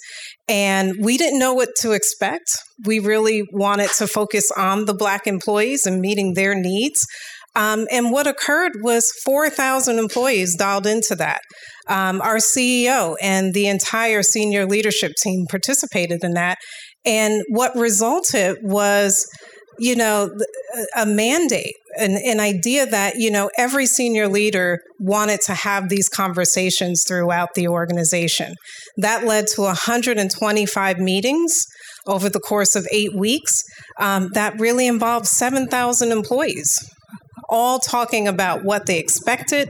And 0.47 0.93
we 0.99 1.17
didn't 1.17 1.39
know 1.39 1.53
what 1.53 1.69
to 1.81 1.91
expect. 1.91 2.45
We 2.85 2.99
really 2.99 3.43
wanted 3.51 3.89
to 3.97 4.07
focus 4.07 4.51
on 4.55 4.85
the 4.85 4.93
Black 4.93 5.25
employees 5.25 5.85
and 5.85 5.99
meeting 5.99 6.33
their 6.35 6.53
needs. 6.53 6.99
Um, 7.55 7.87
and 7.91 8.11
what 8.11 8.27
occurred 8.27 8.73
was 8.81 9.11
4,000 9.25 9.99
employees 9.99 10.55
dialed 10.55 10.87
into 10.87 11.15
that. 11.15 11.41
Um, 11.87 12.21
our 12.21 12.37
CEO 12.37 13.15
and 13.21 13.53
the 13.53 13.67
entire 13.67 14.23
senior 14.23 14.65
leadership 14.65 15.11
team 15.21 15.45
participated 15.49 16.23
in 16.23 16.33
that. 16.33 16.57
And 17.05 17.41
what 17.49 17.75
resulted 17.75 18.57
was 18.63 19.25
you 19.79 19.95
know, 19.95 20.29
a 20.95 21.05
mandate, 21.05 21.75
an, 21.99 22.17
an 22.25 22.39
idea 22.39 22.85
that, 22.85 23.15
you 23.17 23.29
know, 23.31 23.49
every 23.57 23.85
senior 23.85 24.27
leader 24.27 24.79
wanted 24.99 25.39
to 25.45 25.53
have 25.53 25.89
these 25.89 26.09
conversations 26.09 27.03
throughout 27.07 27.49
the 27.55 27.67
organization. 27.67 28.55
That 28.97 29.25
led 29.25 29.47
to 29.55 29.61
125 29.61 30.97
meetings 30.99 31.65
over 32.05 32.29
the 32.29 32.39
course 32.39 32.75
of 32.75 32.87
eight 32.91 33.15
weeks 33.15 33.63
um, 33.99 34.29
that 34.33 34.59
really 34.59 34.87
involved 34.87 35.27
7,000 35.27 36.11
employees 36.11 36.77
all 37.49 37.77
talking 37.77 38.27
about 38.27 38.63
what 38.63 38.87
they 38.87 38.97
expected, 38.97 39.69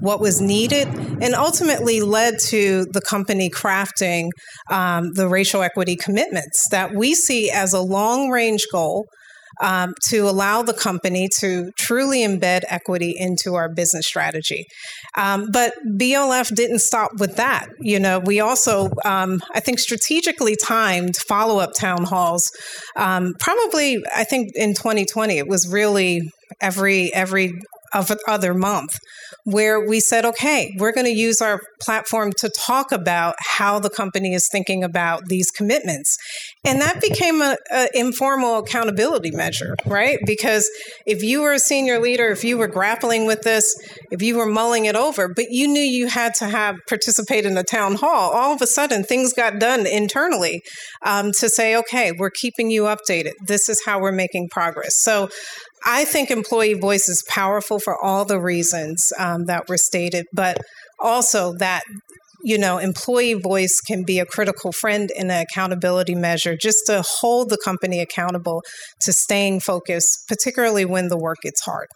what 0.00 0.20
was 0.20 0.40
needed, 0.40 0.86
and 0.86 1.34
ultimately 1.34 2.00
led 2.00 2.38
to 2.38 2.86
the 2.92 3.00
company 3.00 3.50
crafting 3.50 4.28
um, 4.70 5.12
the 5.14 5.28
racial 5.28 5.62
equity 5.62 5.96
commitments 5.96 6.68
that 6.70 6.94
we 6.94 7.12
see 7.12 7.50
as 7.50 7.72
a 7.72 7.80
long 7.80 8.30
range 8.30 8.64
goal 8.70 9.06
um, 9.60 9.94
to 10.08 10.28
allow 10.28 10.62
the 10.62 10.74
company 10.74 11.28
to 11.40 11.70
truly 11.78 12.20
embed 12.20 12.62
equity 12.68 13.14
into 13.16 13.54
our 13.54 13.68
business 13.68 14.06
strategy. 14.06 14.66
Um, 15.16 15.50
but 15.52 15.74
BLF 15.86 16.54
didn't 16.54 16.80
stop 16.80 17.12
with 17.18 17.36
that. 17.36 17.68
You 17.80 18.00
know, 18.00 18.18
we 18.18 18.40
also, 18.40 18.90
um, 19.04 19.42
I 19.54 19.60
think, 19.60 19.78
strategically 19.78 20.56
timed 20.56 21.16
follow 21.16 21.58
up 21.58 21.72
town 21.74 22.04
halls. 22.04 22.50
Um, 22.96 23.34
probably, 23.38 24.02
I 24.14 24.24
think 24.24 24.52
in 24.54 24.74
2020, 24.74 25.38
it 25.38 25.48
was 25.48 25.68
really 25.68 26.30
every 26.60 27.12
every 27.14 27.52
of 27.94 28.10
other 28.26 28.54
month 28.54 28.98
where 29.44 29.86
we 29.86 30.00
said, 30.00 30.24
okay, 30.24 30.74
we're 30.78 30.92
going 30.92 31.06
to 31.06 31.12
use 31.12 31.40
our 31.40 31.60
platform 31.80 32.32
to 32.38 32.50
talk 32.66 32.92
about 32.92 33.34
how 33.38 33.78
the 33.78 33.90
company 33.90 34.32
is 34.32 34.48
thinking 34.50 34.82
about 34.82 35.26
these 35.26 35.50
commitments. 35.50 36.16
And 36.64 36.80
that 36.80 37.00
became 37.00 37.42
an 37.42 37.56
informal 37.94 38.58
accountability 38.58 39.30
measure, 39.30 39.76
right? 39.86 40.18
Because 40.26 40.68
if 41.06 41.22
you 41.22 41.42
were 41.42 41.52
a 41.52 41.58
senior 41.58 42.00
leader, 42.00 42.28
if 42.28 42.42
you 42.42 42.56
were 42.56 42.68
grappling 42.68 43.26
with 43.26 43.42
this, 43.42 43.74
if 44.10 44.22
you 44.22 44.36
were 44.36 44.46
mulling 44.46 44.86
it 44.86 44.96
over, 44.96 45.28
but 45.28 45.46
you 45.50 45.68
knew 45.68 45.80
you 45.80 46.08
had 46.08 46.34
to 46.34 46.46
have 46.46 46.76
participate 46.88 47.44
in 47.44 47.54
the 47.54 47.64
town 47.64 47.96
hall, 47.96 48.30
all 48.30 48.54
of 48.54 48.62
a 48.62 48.66
sudden 48.66 49.04
things 49.04 49.32
got 49.32 49.58
done 49.58 49.86
internally 49.86 50.62
um, 51.04 51.32
to 51.32 51.48
say, 51.48 51.76
okay, 51.76 52.12
we're 52.12 52.30
keeping 52.30 52.70
you 52.70 52.84
updated. 52.84 53.32
This 53.46 53.68
is 53.68 53.82
how 53.84 54.00
we're 54.00 54.12
making 54.12 54.48
progress. 54.48 54.96
So 54.96 55.28
I 55.84 56.04
think 56.04 56.30
employee 56.30 56.74
voice 56.74 57.08
is 57.08 57.24
powerful 57.28 57.78
for 57.78 58.02
all 58.02 58.24
the 58.24 58.40
reasons 58.40 59.12
um, 59.18 59.44
that 59.46 59.68
were 59.68 59.76
stated, 59.76 60.26
but 60.32 60.58
also 61.00 61.54
that 61.58 61.82
you 62.42 62.58
know 62.58 62.78
employee 62.78 63.34
voice 63.34 63.80
can 63.80 64.04
be 64.04 64.18
a 64.18 64.26
critical 64.26 64.72
friend 64.72 65.10
in 65.16 65.30
an 65.30 65.44
accountability 65.50 66.14
measure 66.14 66.56
just 66.56 66.78
to 66.86 67.02
hold 67.20 67.48
the 67.48 67.58
company 67.64 68.00
accountable 68.00 68.62
to 69.00 69.12
staying 69.12 69.60
focused 69.60 70.24
particularly 70.28 70.84
when 70.84 71.08
the 71.08 71.18
work 71.18 71.38
gets 71.42 71.62
hard. 71.62 71.88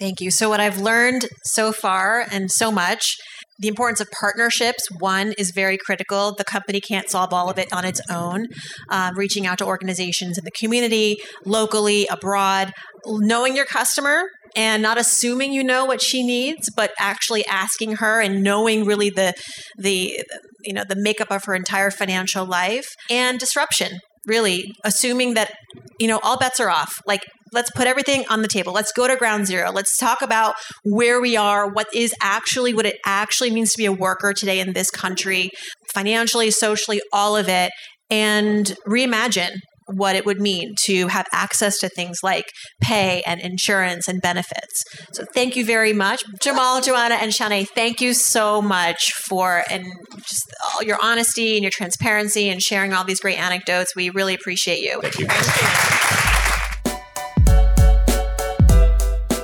Thank 0.00 0.20
you. 0.22 0.30
So 0.30 0.48
what 0.48 0.60
i've 0.60 0.78
learned 0.78 1.28
so 1.44 1.72
far 1.72 2.24
and 2.30 2.50
so 2.50 2.72
much 2.72 3.16
the 3.60 3.68
importance 3.68 4.00
of 4.00 4.10
partnerships 4.10 4.88
one 4.98 5.32
is 5.38 5.52
very 5.52 5.78
critical. 5.78 6.34
The 6.34 6.44
company 6.44 6.80
can't 6.80 7.08
solve 7.08 7.32
all 7.32 7.48
of 7.50 7.58
it 7.58 7.72
on 7.72 7.84
its 7.84 8.00
own. 8.10 8.48
Um, 8.88 9.16
reaching 9.16 9.46
out 9.46 9.58
to 9.58 9.66
organizations 9.66 10.38
in 10.38 10.44
the 10.44 10.50
community 10.50 11.18
locally 11.44 12.06
abroad 12.10 12.72
knowing 13.06 13.56
your 13.56 13.64
customer 13.64 14.24
and 14.54 14.82
not 14.82 14.98
assuming 14.98 15.52
you 15.52 15.64
know 15.64 15.84
what 15.84 16.02
she 16.02 16.22
needs 16.22 16.68
but 16.76 16.92
actually 16.98 17.46
asking 17.46 17.96
her 17.96 18.20
and 18.20 18.42
knowing 18.42 18.84
really 18.84 19.08
the 19.08 19.32
the 19.78 20.22
you 20.64 20.74
know 20.74 20.84
the 20.86 20.96
makeup 20.96 21.30
of 21.30 21.44
her 21.44 21.54
entire 21.54 21.90
financial 21.90 22.44
life 22.44 22.94
and 23.08 23.38
disruption 23.38 24.00
really. 24.26 24.72
Assuming 24.84 25.34
that 25.34 25.52
you 25.98 26.08
know 26.08 26.20
all 26.22 26.38
bets 26.38 26.60
are 26.60 26.70
off. 26.70 27.00
Like 27.06 27.22
let's 27.52 27.70
put 27.72 27.86
everything 27.86 28.24
on 28.30 28.42
the 28.42 28.48
table 28.48 28.72
let's 28.72 28.92
go 28.92 29.06
to 29.06 29.16
ground 29.16 29.46
zero 29.46 29.70
let's 29.70 29.96
talk 29.96 30.22
about 30.22 30.54
where 30.84 31.20
we 31.20 31.36
are 31.36 31.70
what 31.70 31.86
is 31.94 32.14
actually 32.22 32.74
what 32.74 32.86
it 32.86 32.96
actually 33.06 33.50
means 33.50 33.72
to 33.72 33.78
be 33.78 33.86
a 33.86 33.92
worker 33.92 34.32
today 34.32 34.60
in 34.60 34.72
this 34.72 34.90
country 34.90 35.50
financially 35.92 36.50
socially 36.50 37.00
all 37.12 37.36
of 37.36 37.48
it 37.48 37.70
and 38.10 38.74
reimagine 38.86 39.56
what 39.94 40.16
it 40.16 40.24
would 40.24 40.40
mean 40.40 40.74
to 40.84 41.08
have 41.08 41.26
access 41.32 41.78
to 41.78 41.88
things 41.88 42.18
like 42.22 42.44
pay 42.80 43.22
and 43.26 43.40
insurance 43.40 44.08
and 44.08 44.20
benefits. 44.20 44.84
So 45.12 45.24
thank 45.34 45.56
you 45.56 45.64
very 45.64 45.92
much, 45.92 46.22
Jamal, 46.40 46.80
Joanna, 46.80 47.16
and 47.16 47.32
Shanae. 47.32 47.66
Thank 47.74 48.00
you 48.00 48.14
so 48.14 48.62
much 48.62 49.12
for 49.12 49.64
and 49.70 49.84
just 50.18 50.52
all 50.64 50.82
your 50.82 50.98
honesty 51.02 51.54
and 51.56 51.62
your 51.62 51.72
transparency 51.72 52.48
and 52.48 52.62
sharing 52.62 52.92
all 52.92 53.04
these 53.04 53.20
great 53.20 53.38
anecdotes. 53.38 53.94
We 53.96 54.10
really 54.10 54.34
appreciate 54.34 54.80
you. 54.80 55.00
Thank 55.02 55.18
you. 55.18 56.29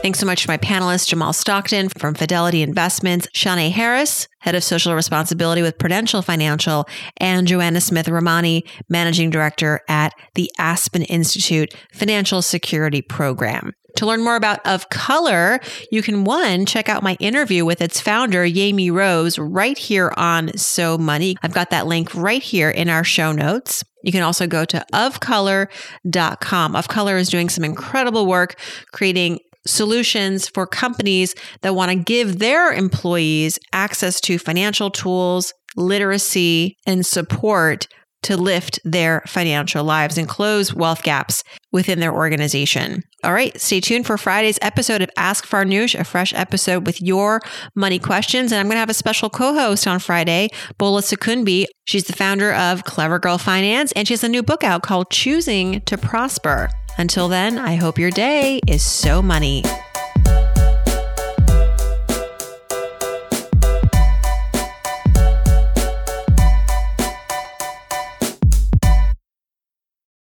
Thanks 0.06 0.20
so 0.20 0.26
much 0.26 0.42
to 0.42 0.48
my 0.48 0.56
panelists, 0.56 1.08
Jamal 1.08 1.32
Stockton 1.32 1.88
from 1.88 2.14
Fidelity 2.14 2.62
Investments, 2.62 3.26
Shawnee 3.34 3.70
Harris, 3.70 4.28
Head 4.38 4.54
of 4.54 4.62
Social 4.62 4.94
Responsibility 4.94 5.62
with 5.62 5.78
Prudential 5.78 6.22
Financial, 6.22 6.86
and 7.16 7.48
Joanna 7.48 7.80
Smith 7.80 8.08
Ramani, 8.08 8.64
Managing 8.88 9.30
Director 9.30 9.80
at 9.88 10.14
the 10.36 10.48
Aspen 10.60 11.02
Institute 11.02 11.74
Financial 11.92 12.40
Security 12.40 13.02
Program. 13.02 13.72
To 13.96 14.06
learn 14.06 14.22
more 14.22 14.36
about 14.36 14.64
Of 14.64 14.90
Color, 14.90 15.58
you 15.90 16.02
can 16.02 16.22
one, 16.22 16.66
check 16.66 16.88
out 16.88 17.02
my 17.02 17.16
interview 17.18 17.64
with 17.64 17.80
its 17.80 18.00
founder, 18.00 18.46
Yami 18.46 18.92
Rose, 18.92 19.40
right 19.40 19.76
here 19.76 20.12
on 20.16 20.56
So 20.56 20.96
Money. 20.96 21.34
I've 21.42 21.54
got 21.54 21.70
that 21.70 21.88
link 21.88 22.14
right 22.14 22.42
here 22.42 22.70
in 22.70 22.88
our 22.88 23.02
show 23.02 23.32
notes. 23.32 23.82
You 24.04 24.12
can 24.12 24.22
also 24.22 24.46
go 24.46 24.64
to 24.66 24.86
ofcolor.com. 24.92 26.76
Of 26.76 26.86
Color 26.86 27.16
is 27.16 27.28
doing 27.28 27.48
some 27.48 27.64
incredible 27.64 28.26
work 28.26 28.60
creating 28.92 29.40
solutions 29.66 30.48
for 30.48 30.66
companies 30.66 31.34
that 31.62 31.74
want 31.74 31.90
to 31.90 31.96
give 31.96 32.38
their 32.38 32.72
employees 32.72 33.58
access 33.72 34.20
to 34.22 34.38
financial 34.38 34.90
tools, 34.90 35.52
literacy, 35.76 36.76
and 36.86 37.04
support 37.04 37.86
to 38.26 38.36
lift 38.36 38.80
their 38.82 39.22
financial 39.26 39.84
lives 39.84 40.18
and 40.18 40.28
close 40.28 40.74
wealth 40.74 41.04
gaps 41.04 41.44
within 41.70 42.00
their 42.00 42.12
organization. 42.12 43.02
All 43.22 43.32
right, 43.32 43.58
stay 43.60 43.80
tuned 43.80 44.04
for 44.04 44.18
Friday's 44.18 44.58
episode 44.62 45.00
of 45.00 45.10
Ask 45.16 45.46
Farnoosh, 45.46 45.98
a 45.98 46.02
fresh 46.02 46.34
episode 46.34 46.86
with 46.86 47.00
your 47.00 47.40
money 47.76 48.00
questions. 48.00 48.50
And 48.50 48.58
I'm 48.58 48.66
going 48.66 48.74
to 48.74 48.80
have 48.80 48.90
a 48.90 48.94
special 48.94 49.30
co 49.30 49.54
host 49.54 49.86
on 49.86 50.00
Friday, 50.00 50.48
Bola 50.76 51.02
Sokunbi. 51.02 51.66
She's 51.84 52.04
the 52.04 52.14
founder 52.14 52.52
of 52.52 52.82
Clever 52.82 53.20
Girl 53.20 53.38
Finance, 53.38 53.92
and 53.92 54.08
she 54.08 54.14
has 54.14 54.24
a 54.24 54.28
new 54.28 54.42
book 54.42 54.64
out 54.64 54.82
called 54.82 55.10
Choosing 55.10 55.82
to 55.82 55.96
Prosper. 55.96 56.68
Until 56.98 57.28
then, 57.28 57.58
I 57.58 57.74
hope 57.76 57.98
your 57.98 58.10
day 58.10 58.60
is 58.66 58.82
so 58.82 59.20
money. 59.20 59.62